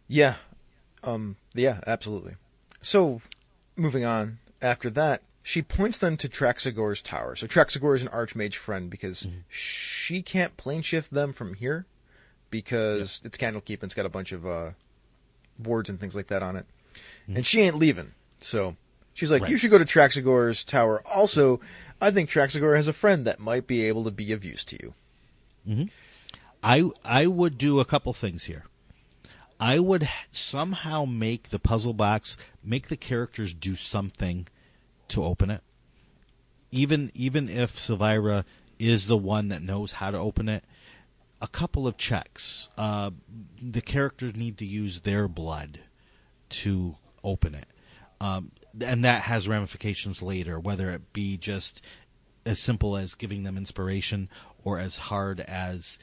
[0.08, 0.36] Yeah.
[1.04, 2.36] Um yeah, absolutely.
[2.82, 3.22] So
[3.76, 7.36] moving on, after that, she points them to Traxigor's tower.
[7.36, 11.86] So Traxigor is an archmage friend because she can't plane shift them from here
[12.50, 14.72] because it's Candlekeep and it's got a bunch of uh
[15.60, 16.66] boards and things like that on it.
[17.28, 18.14] And she ain't leaving.
[18.40, 18.78] So
[19.14, 19.52] she's like, Right.
[19.52, 21.02] You should go to Traxigor's tower.
[21.06, 21.60] Also,
[22.00, 24.78] I think Traxigor has a friend that might be able to be of use to
[24.82, 24.94] you.
[26.64, 28.66] I I would do a couple things here.
[29.60, 34.48] I would somehow make the puzzle box make the characters do something
[35.10, 35.62] to open it.
[36.72, 38.46] Even even if Sylvira
[38.80, 40.64] is the one that knows how to open it,
[41.42, 42.70] a couple of checks.
[42.78, 43.12] Uh,
[43.62, 45.80] the characters need to use their blood
[46.50, 47.68] to open it,
[48.22, 48.52] um,
[48.82, 50.60] and that has ramifications later.
[50.60, 51.82] Whether it be just
[52.46, 54.30] as simple as giving them inspiration,
[54.64, 55.98] or as hard as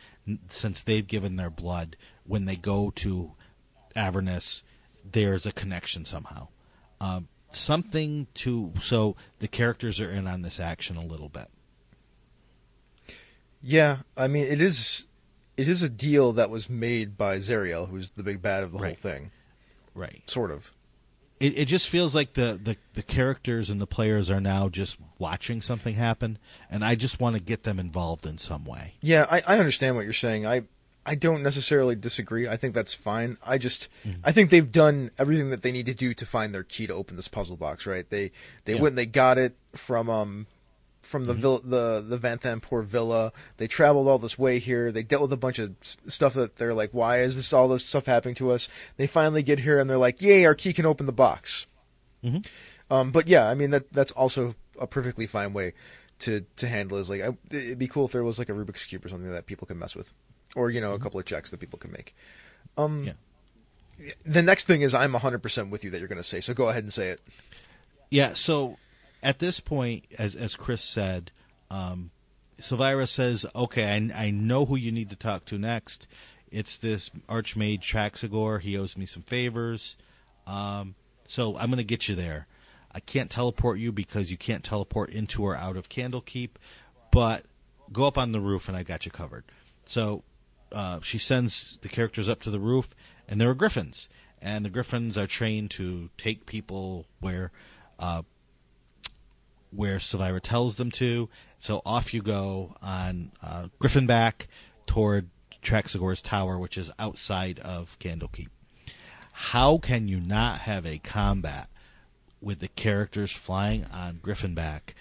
[0.49, 3.33] since they've given their blood, when they go to
[3.95, 4.63] Avernus,
[5.11, 6.49] there's a connection somehow.
[7.01, 11.49] Um, something to so the characters are in on this action a little bit.
[13.63, 15.07] Yeah, I mean it is
[15.57, 18.79] it is a deal that was made by Zariel, who's the big bad of the
[18.79, 19.31] whole thing.
[19.95, 20.29] Right.
[20.29, 20.73] Sort of.
[21.41, 24.97] It it just feels like the, the, the characters and the players are now just
[25.19, 26.39] watching something happen,
[26.71, 28.95] and I just want to get them involved in some way.
[29.01, 30.47] Yeah, I, I understand what you're saying.
[30.47, 30.63] I
[31.07, 32.49] I don't necessarily disagree.
[32.49, 33.37] I think that's fine.
[33.45, 33.89] I just
[34.23, 36.95] I think they've done everything that they need to do to find their key to
[36.95, 38.09] open this puzzle box, right?
[38.09, 38.31] They
[38.65, 38.81] they Yeah.
[38.81, 40.47] went and they got it from um
[41.05, 43.33] from the vill- the the Van Vanthampur villa.
[43.59, 44.91] They traveled all this way here.
[44.93, 47.85] They dealt with a bunch of stuff that they're like, why is this all this
[47.85, 48.69] stuff happening to us?
[48.97, 51.67] They finally get here and they're like, yay, our key can open the box.
[52.25, 52.47] Mhm.
[52.91, 55.73] Um, but yeah, I mean that that's also a perfectly fine way
[56.21, 56.99] to to handle.
[56.99, 57.03] it.
[57.03, 59.31] Is like I, it'd be cool if there was like a Rubik's cube or something
[59.33, 60.13] that people can mess with,
[60.57, 62.15] or you know a couple of checks that people can make.
[62.77, 63.13] Um, Yeah.
[64.27, 66.41] the next thing is I'm 100% with you that you're going to say.
[66.41, 67.21] So go ahead and say it.
[68.11, 68.77] Yeah, so
[69.25, 71.33] at this point, as as Chris said,
[71.71, 72.11] um,
[72.61, 76.07] Sylvira says, "Okay, I, I know who you need to talk to next.
[76.53, 78.61] It's this Archmage Traxigor.
[78.61, 79.97] He owes me some favors,
[80.47, 80.95] um,
[81.25, 82.47] so I'm going to get you there.
[82.93, 86.51] I can't teleport you because you can't teleport into or out of Candlekeep,
[87.11, 87.45] but
[87.93, 89.45] go up on the roof and I got you covered."
[89.87, 90.23] So
[90.71, 92.95] uh, she sends the characters up to the roof,
[93.27, 94.11] and there are griffins,
[94.43, 97.51] and the griffins are trained to take people where
[97.99, 98.23] uh,
[99.75, 101.29] where Sylvira tells them to.
[101.59, 104.49] So off you go on uh, Griffin back
[104.87, 105.29] toward
[105.63, 108.49] Traxigor's tower, which is outside of Candlekeep.
[109.33, 111.69] How can you not have a combat
[112.41, 114.95] with the characters flying on Griffin back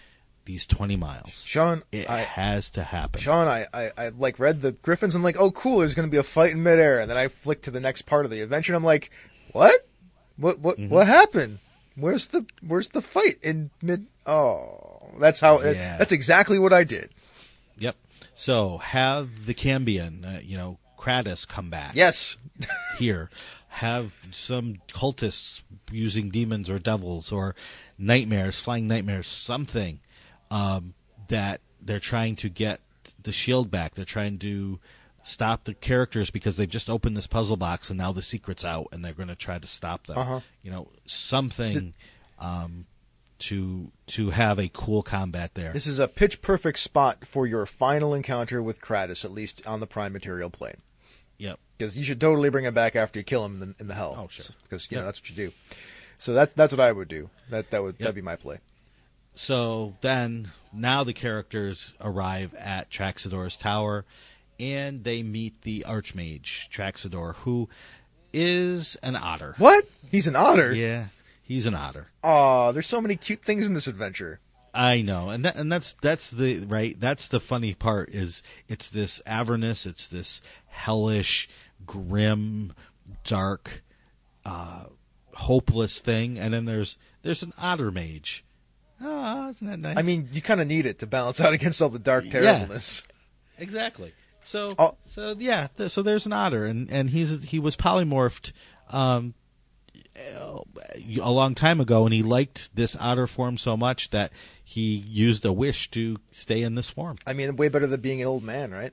[0.45, 1.43] these 20 miles?
[1.45, 3.21] Sean, It I, has to happen.
[3.21, 5.13] Sean, I, I, I like read the Griffins.
[5.13, 5.80] I'm like, oh, cool.
[5.80, 8.03] There's going to be a fight in midair, and then I flick to the next
[8.03, 8.74] part of the adventure.
[8.74, 9.11] and I'm like,
[9.51, 9.88] what?
[10.38, 10.59] What?
[10.59, 10.78] What?
[10.78, 10.89] Mm-hmm.
[10.89, 11.59] What happened?
[11.95, 14.07] Where's the Where's the fight in mid?
[14.25, 15.61] Oh, that's how.
[15.61, 15.97] Yeah.
[15.97, 17.11] That's exactly what I did.
[17.77, 17.95] Yep.
[18.33, 21.95] So have the Cambion, uh, you know, Kratos come back.
[21.95, 22.37] Yes.
[22.97, 23.29] here
[23.73, 27.55] have some cultists using demons or devils or
[27.97, 29.99] nightmares, flying nightmares, something
[30.51, 30.93] um,
[31.27, 32.81] that they're trying to get
[33.23, 33.95] the shield back.
[33.95, 34.79] They're trying to
[35.24, 38.88] stop the characters because they've just opened this puzzle box and now the secret's out
[38.91, 40.17] and they're going to try to stop them.
[40.17, 40.39] Uh-huh.
[40.61, 41.93] You know, something
[42.39, 42.86] um,
[43.39, 45.71] to to have a cool combat there.
[45.74, 49.80] This is a pitch perfect spot for your final encounter with Kratos, at least on
[49.80, 50.78] the prime material plane.
[51.38, 51.59] yep.
[51.78, 53.95] Because you should totally bring him back after you kill him in the, in the
[53.95, 54.15] hell.
[54.17, 54.45] Oh, sure.
[54.63, 55.51] Because you know that's what you do.
[56.17, 57.30] So that's that's what I would do.
[57.49, 57.99] That that would Yep.
[57.99, 58.59] that'd be my play.
[59.36, 64.05] So then, now the characters arrive at Traxigor's tower,
[64.60, 67.70] and they meet the Archmage Traxigor, who
[68.34, 69.56] is an otter.
[69.58, 69.86] What?
[70.12, 70.74] He's an otter.
[70.74, 71.06] Yeah,
[71.43, 72.08] he's an otter.
[72.24, 74.39] Aw, there's so many cute things in this adventure.
[74.74, 76.99] I know, and that, and that's that's the right.
[76.99, 81.47] That's the funny part is it's this Avernus, it's this hellish,
[81.86, 82.74] grim,
[83.24, 83.84] dark,
[84.45, 84.86] uh,
[85.36, 88.43] hopeless thing, and then there's there's an otter mage.
[88.99, 89.97] Ah, isn't that nice?
[89.97, 92.32] I mean, you kind of need it to balance out against all the dark Yeah.
[92.41, 93.04] terribleness.
[93.60, 94.14] exactly.
[94.43, 94.95] So Oh.
[95.05, 98.51] so yeah, th- so there's an otter, and and he's he was polymorphed.
[98.89, 99.33] Um,
[100.15, 104.31] a long time ago, and he liked this otter form so much that
[104.63, 107.17] he used a wish to stay in this form.
[107.25, 108.91] I mean, way better than being an old man, right?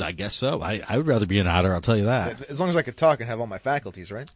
[0.00, 0.60] I guess so.
[0.60, 1.72] I, I would rather be an otter.
[1.72, 2.42] I'll tell you that.
[2.50, 4.28] As long as I could talk and have all my faculties, right?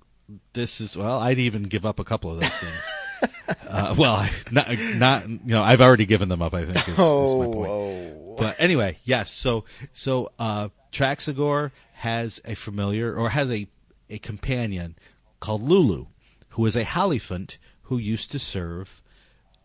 [0.55, 1.19] This is well.
[1.19, 3.57] I'd even give up a couple of those things.
[3.69, 5.63] uh, well, not not you know.
[5.63, 6.53] I've already given them up.
[6.55, 7.05] I think is, is my
[7.47, 7.71] point.
[7.71, 8.23] oh.
[8.37, 9.31] But anyway, yes.
[9.31, 13.69] So so uh, Traxigor has a familiar or has a
[14.09, 14.97] a companion
[15.41, 16.07] called Lulu,
[16.51, 19.03] who is a Hollyphant who used to serve.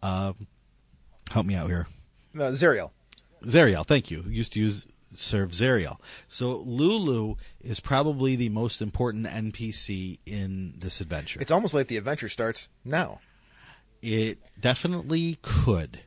[0.02, 0.48] Um,
[1.32, 1.88] help me out here.
[2.36, 2.92] Uh, Zariel.
[3.44, 4.22] Zariel, thank you.
[4.22, 5.98] Who used to use serve Zariel.
[6.28, 11.42] So Lulu is probably the most important NPC in this adventure.
[11.42, 13.20] It's almost like the adventure starts now.
[14.02, 16.00] It definitely could.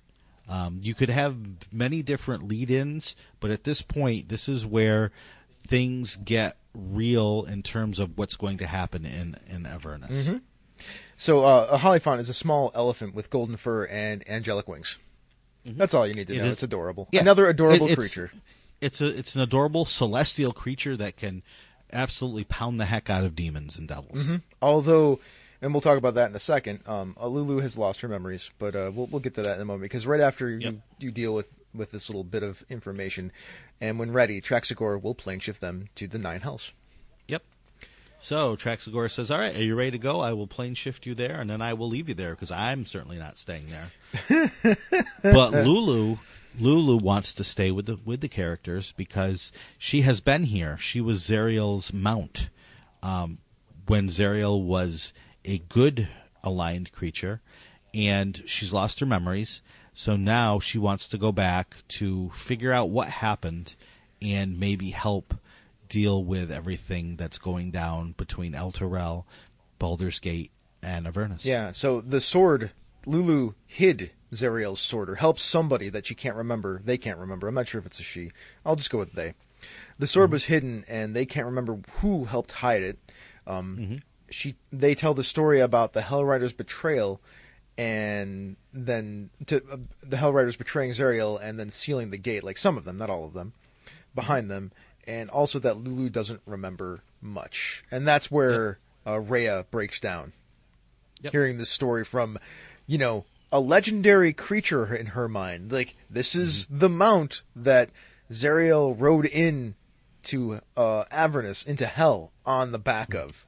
[0.49, 1.37] Um, you could have
[1.73, 5.11] many different lead-ins, but at this point, this is where
[5.67, 10.27] things get real in terms of what's going to happen in in Avernus.
[10.27, 10.37] Mm-hmm.
[11.17, 14.99] So uh, a Hollyphant is a small elephant with golden fur and angelic wings.
[15.65, 16.41] That's all you need to Mm-hmm.
[16.41, 16.49] It know.
[16.49, 17.09] is- It's adorable.
[17.13, 17.21] Yeah.
[17.23, 18.31] Another adorable It- it's- creature.
[18.81, 21.43] It's a it's an adorable celestial creature that can
[21.91, 24.25] absolutely pound the heck out of demons and devils.
[24.27, 24.37] Mm-hmm.
[24.61, 25.21] Although,
[25.65, 26.81] and we'll talk about that in a second.
[26.87, 29.65] Um, Alulu has lost her memories, but uh, we'll we'll get to that in a
[29.65, 30.73] moment because right after Yep.
[30.75, 33.33] you you deal with with this little bit of information,
[33.81, 36.73] and when ready, Traxigor will plane shift them to the Nine Hells.
[37.29, 37.43] Yep.
[38.21, 40.21] So Traxigor says, "All right, are you ready to go?
[40.21, 42.85] I will plane shift you there, and then I will leave you there because I'm
[42.85, 44.53] certainly not staying there."
[45.23, 46.19] but Lulu,
[46.61, 50.77] Lulu wants to stay with the with the characters because she has been here.
[50.77, 52.51] She was Zariel's mount
[53.03, 53.39] um,
[53.87, 55.15] when Zerial was
[55.45, 56.09] a good
[56.43, 57.41] aligned creature,
[57.93, 59.63] and she's lost her memories.
[59.95, 63.75] So now she wants to go back to figure out what happened
[64.21, 65.35] and maybe help
[65.89, 69.25] deal with everything that's going down between Elturel,
[69.79, 70.51] Baldur's Gate,
[70.83, 71.45] and Avernus.
[71.45, 71.71] Yeah.
[71.71, 72.73] So the sword,
[73.07, 76.81] Lulu hid Zariel's sword, or helped somebody that she can't remember.
[76.85, 77.47] They can't remember.
[77.47, 78.33] I'm not sure if it's a she.
[78.67, 79.35] I'll just go with they.
[79.99, 82.99] The sword was hidden, and they can't remember who helped hide it.
[83.47, 83.99] Um,
[84.31, 84.57] She.
[84.73, 87.21] They tell the story about the Hell Riders' betrayal,
[87.77, 92.45] and then to uh, the Hell Riders betraying Zariel, and then sealing the gate.
[92.45, 93.53] Like some of them, not all of them,
[94.15, 94.73] behind them,
[95.07, 100.33] and also that Lulu doesn't remember much, and that's where uh, Reya breaks down
[101.23, 101.33] Yep.
[101.33, 102.39] hearing this story from,
[102.87, 105.73] you know, a legendary creature in her mind.
[105.73, 107.89] Like this is the mount that
[108.31, 109.75] Zariel rode in
[110.25, 113.47] to uh, Avernus into hell on the back of.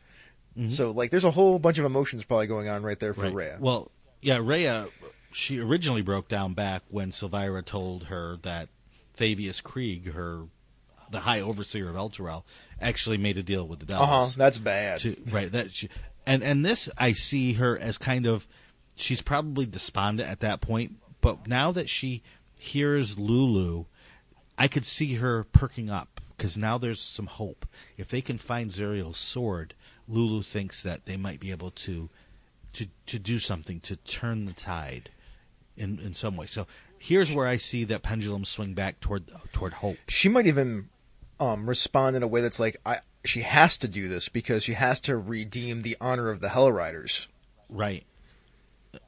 [0.68, 3.34] So like, there's a whole bunch of emotions probably going on right there for Right.
[3.34, 3.61] Reya.
[3.61, 3.90] Well,
[4.22, 4.90] yeah, Reya,
[5.32, 8.68] she originally broke down back when Sylvira told her that
[9.18, 10.44] Thavius Kreeg, her
[11.11, 12.42] the High Overseer of Elturel,
[12.80, 14.28] actually made a deal with the uh huh.
[14.36, 15.00] That's bad.
[15.00, 15.88] to right that she,
[16.26, 18.46] and and this I see her as kind of
[18.96, 22.22] she's probably despondent at that point, but now that she
[22.59, 23.84] hears Lulu,
[24.59, 27.66] I could see her perking up because now there's some hope.
[27.96, 29.74] If they can find Zariel's sword,
[30.09, 32.09] Lulu thinks that they might be able to
[32.74, 35.11] to to do something to turn the tide
[35.76, 36.46] in in some way.
[36.46, 36.66] So
[36.98, 39.96] here's where I see that pendulum swing back toward toward hope.
[40.09, 40.88] she might even
[41.38, 42.98] um, respond in a way that's like, I.
[43.24, 46.70] She has to do this because she has to redeem the honor of the Hell
[46.70, 47.26] Riders.
[47.68, 48.04] Right.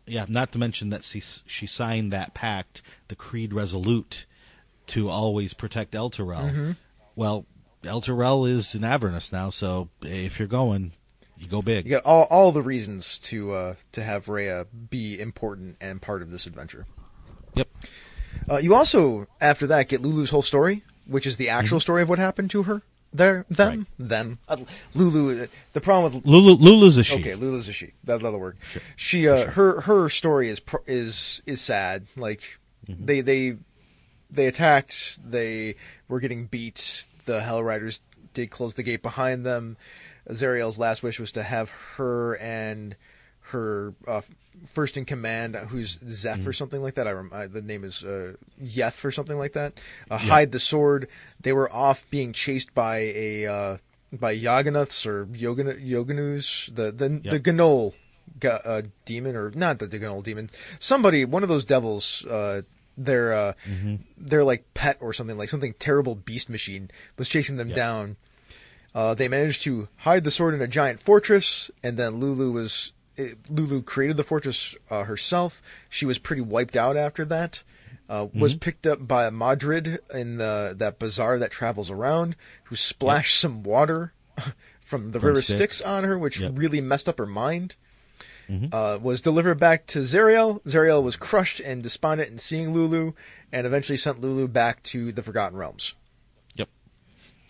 [0.07, 4.27] Yeah, not to mention that she she signed that pact, the Creed Resolute,
[4.89, 6.77] to always protect Elturel.
[7.15, 7.47] Well,
[7.83, 10.93] Elturel is in Avernus now, so if you're going,
[11.37, 11.85] you go big.
[11.87, 16.23] You got all all the reasons to uh, to have Reya be important and part
[16.23, 16.87] of this adventure.
[17.55, 17.69] Yep.
[18.51, 22.09] Uh, you also, after that, get Lulu's whole story, which is the actual story of
[22.09, 22.83] what happened to her.
[23.13, 24.39] There, them, them.
[24.49, 24.59] Uh,
[24.95, 25.45] Lulu.
[25.45, 27.19] uh, The problem with Lulu Lulu's a she.
[27.21, 27.93] okay, Lulu's a she.
[28.05, 28.57] That, that'll work.
[28.97, 32.07] She, uh, her, her story is is is sad.
[32.17, 33.57] Like they they
[34.31, 35.19] they attacked.
[35.25, 35.77] They
[36.09, 37.07] were getting beat.
[37.29, 38.01] The Hell Riders
[38.33, 39.77] did close the gate behind them.
[40.31, 42.97] Zariel's last wish was to have her and
[43.53, 44.23] her uh,
[44.65, 47.07] first in command, who's Zeph or something like that.
[47.07, 49.79] I rem- uh, the name is uh, Yeth or something like that.
[50.11, 51.07] Uh, Hide the sword.
[51.41, 53.77] They were off being chased by a uh,
[54.13, 57.43] by Yaganaths or Yogan- Yoganus, the the the Yep.
[57.43, 57.93] Ganol
[58.41, 60.49] ga- uh, demon or not the Ganol demon.
[60.79, 62.25] Somebody, one of those devils.
[62.99, 63.53] Their uh,
[64.17, 68.17] their like pet or something like something terrible beast machine was chasing them down.
[68.95, 72.93] Uh, they managed to hide the sword in a giant fortress, and then Lulu was
[73.17, 75.63] eh, Lulu created the fortress uh, herself.
[75.89, 77.63] She was pretty wiped out after that.
[78.11, 82.75] Uh, Was picked up by a Mahadi in the that bazaar that travels around, who
[82.75, 84.15] splashed some water
[84.81, 85.77] from the From river Styx.
[85.77, 86.53] Styx on her, which Yep.
[86.55, 87.77] really messed up her mind.
[88.73, 90.63] Uh, was delivered back to Zariel.
[90.65, 93.13] Zariel was crushed and despondent in seeing Lulu,
[93.53, 95.95] and eventually sent Lulu back to the Forgotten Realms.
[96.55, 96.69] Yep.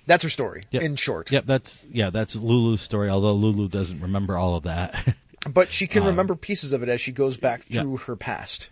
[0.07, 0.82] That's her story, Yep.
[0.82, 1.30] in short.
[1.30, 1.46] Yep.
[1.46, 2.11] That's yeah.
[2.11, 3.09] That's Lulu's story.
[3.11, 5.14] Although Lulu doesn't remember all of that.
[5.49, 8.70] But she can remember pieces of it as she goes back Um, through her past.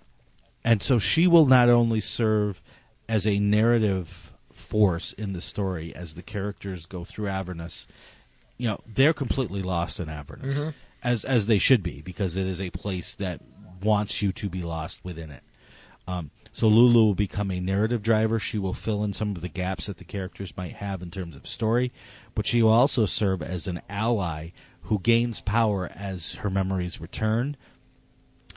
[0.65, 2.61] and so she will not only serve
[3.09, 7.87] as a narrative force in the story as the characters go through Avernus.
[8.59, 10.71] You know, they're completely lost in Avernus,
[11.07, 13.41] as as they should be, because it is a place that
[13.83, 15.43] wants you to be lost within it.
[16.09, 18.39] Um, so Lulu will become a narrative driver.
[18.39, 21.37] She will fill in some of the gaps that the characters might have in terms
[21.37, 21.93] of story,
[22.35, 24.51] but she will also serve as an ally
[24.83, 27.57] who gains power as her memories return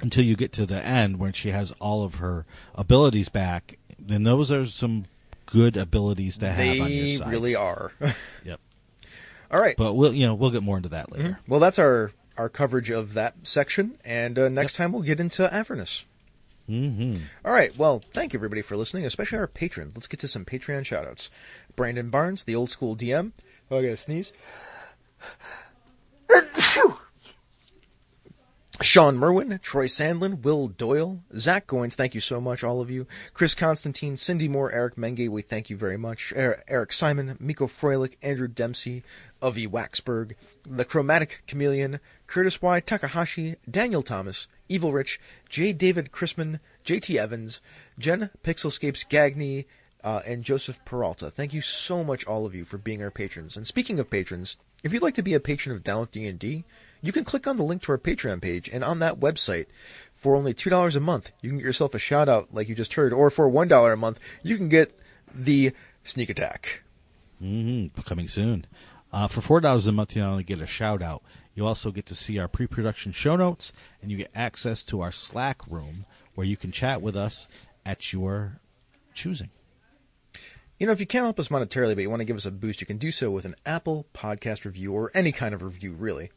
[0.02, 2.45] until you get to the end when she has all of her
[2.76, 3.78] abilities back.
[3.97, 5.06] Then those are some
[5.45, 7.30] good abilities to have on your They side.
[7.32, 7.91] really are.
[8.45, 8.60] Yep.
[9.52, 9.76] All right.
[9.76, 11.39] But we'll you know we'll get more into that later.
[11.47, 15.53] Well, that's our our coverage of that section, and uh, next time we'll get into
[15.53, 16.05] Avernus.
[16.69, 17.17] Mm-hmm.
[17.43, 17.77] All right.
[17.77, 19.93] Well, thank you everybody for listening, especially our patrons.
[19.95, 21.29] Let's get to some Patreon shoutouts.
[21.75, 23.33] Brandon Barnes, the old school DM.
[23.69, 24.31] Oh, I gotta sneeze.
[28.82, 33.07] Sean Merwin, Troy Sandlin, Will Doyle, Zach Goins, thank you so much, all of you.
[33.34, 36.32] Chris Constantine, Cindy Moore, Eric Menge, we thank you very much.
[36.34, 39.03] Er- Eric Simon, Miko Froelich, Andrew Dempsey,
[39.41, 40.34] Avi Waxberg,
[40.65, 42.80] The Chromatic Chameleon, Curtis Y.
[42.80, 45.19] Takahashi, Daniel Thomas, Evil Rich,
[45.49, 45.73] J.
[45.73, 47.59] David Chrisman, JT Evans,
[47.99, 49.65] Jen Pixelscapes Gagney,
[50.05, 51.30] uh, and Joseph Peralta.
[51.30, 53.57] Thank you so much, all of you, for being our patrons.
[53.57, 54.55] And speaking of patrons,
[54.86, 56.63] if you'd like to be a patron of Down with D&D,
[57.02, 59.68] you can click on the link to our Patreon page, and on that website,
[60.14, 62.95] for only $2 a month, you can get yourself a shout out like you just
[62.95, 64.97] heard, or for $1 a month, you can get
[65.34, 65.72] the
[66.04, 66.84] sneak attack.
[67.41, 68.02] Mm-hmm.
[68.02, 68.66] Coming soon.
[69.12, 71.24] Uh, for four dollars a month, you not only get a shout out,
[71.56, 75.12] you also get to see our pre-production show notes, and you get access to our
[75.12, 77.50] Slack room where you can chat with us
[77.86, 78.60] at your
[79.14, 79.50] choosing.
[80.78, 82.52] You know, if you can't help us monetarily, but you want to give us a
[82.52, 85.93] boost, you can do so with an Apple podcast review or any kind of review,
[85.93, 86.32] really.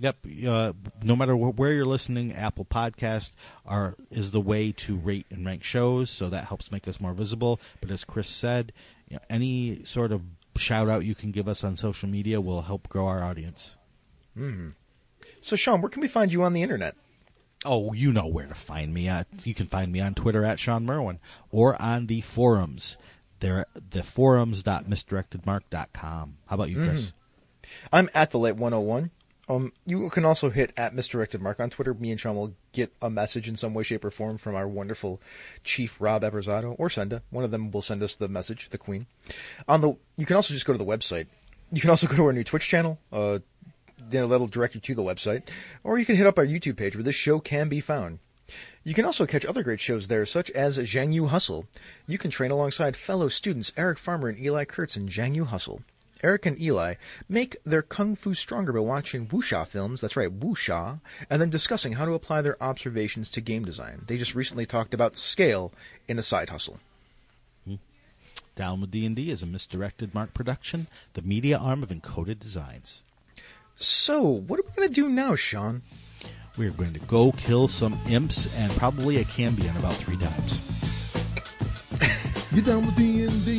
[0.00, 0.16] Yep.
[0.46, 0.72] Uh,
[1.02, 3.32] no matter wh- where you're listening, Apple Podcast
[3.64, 7.14] are is the way to rate and rank shows, so that helps make us more
[7.14, 7.58] visible.
[7.80, 8.72] But as Chris said,
[9.08, 10.22] you know, any sort of
[10.58, 13.76] shout out you can give us on social media will help grow our audience.
[15.40, 16.94] So, Sean, where can we find you on the internet?
[17.64, 19.26] Oh, you know where to find me at.
[19.46, 21.18] You can find me on Twitter at Sean Merwin
[21.50, 22.98] or on the forums.
[23.40, 26.36] They're the forums.misdirectedmark.com.
[26.46, 27.12] How about you, Chris?
[27.92, 29.10] I'm at the late 101.
[29.48, 31.94] Um, you can also hit at misdirected mark on Twitter.
[31.94, 34.66] Me and Sean will get a message in some way, shape, or form from our
[34.66, 35.20] wonderful
[35.62, 37.22] chief Rob Eberzado or Senda.
[37.30, 39.06] One of them will send us the message, the Queen.
[39.68, 41.26] On the, you can also just go to the website.
[41.72, 42.98] You can also go to our new Twitch channel.
[43.12, 43.38] Uh,
[44.10, 45.48] that'll direct you to the website,
[45.82, 48.18] or you can hit up our YouTube page where this show can be found.
[48.84, 51.66] You can also catch other great shows there, such as Jianghu Hustle.
[52.06, 55.82] You can train alongside fellow students Eric Farmer and Eli Kurtz in Jianghu Hustle.
[56.22, 56.94] Eric and Eli
[57.28, 61.94] make their kung fu stronger by watching wuxia films, that's right, wuxia, and then discussing
[61.94, 64.02] how to apply their observations to game design.
[64.06, 65.72] They just recently talked about scale
[66.08, 66.80] in a side hustle.
[68.54, 73.02] Down with D&D is a misdirected Mark production, the media arm of Encoded Designs.
[73.76, 75.82] So, what are we going to do now, Sean?
[76.56, 80.60] We are going to go kill some imps and probably a Cambion about three times.
[82.54, 83.55] Get down with D&D.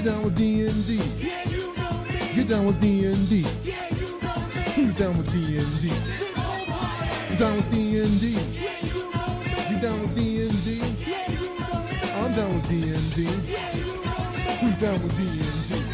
[0.00, 0.94] You down with D&D.
[0.94, 2.34] Yeah, you know me.
[2.34, 3.44] Get down with D&D.
[3.62, 4.62] Yeah, you know me.
[4.74, 5.90] Who's down with D&D?
[6.34, 7.36] Party.
[7.36, 8.32] Down with D&D.
[8.32, 9.50] Yeah, you know me.
[9.68, 10.80] You down with D&D?
[11.04, 12.00] Yeah, you know me.
[12.16, 13.24] I'm down with D&D.
[13.44, 14.40] Yeah, you know me.
[14.60, 15.89] Who's down with D&D?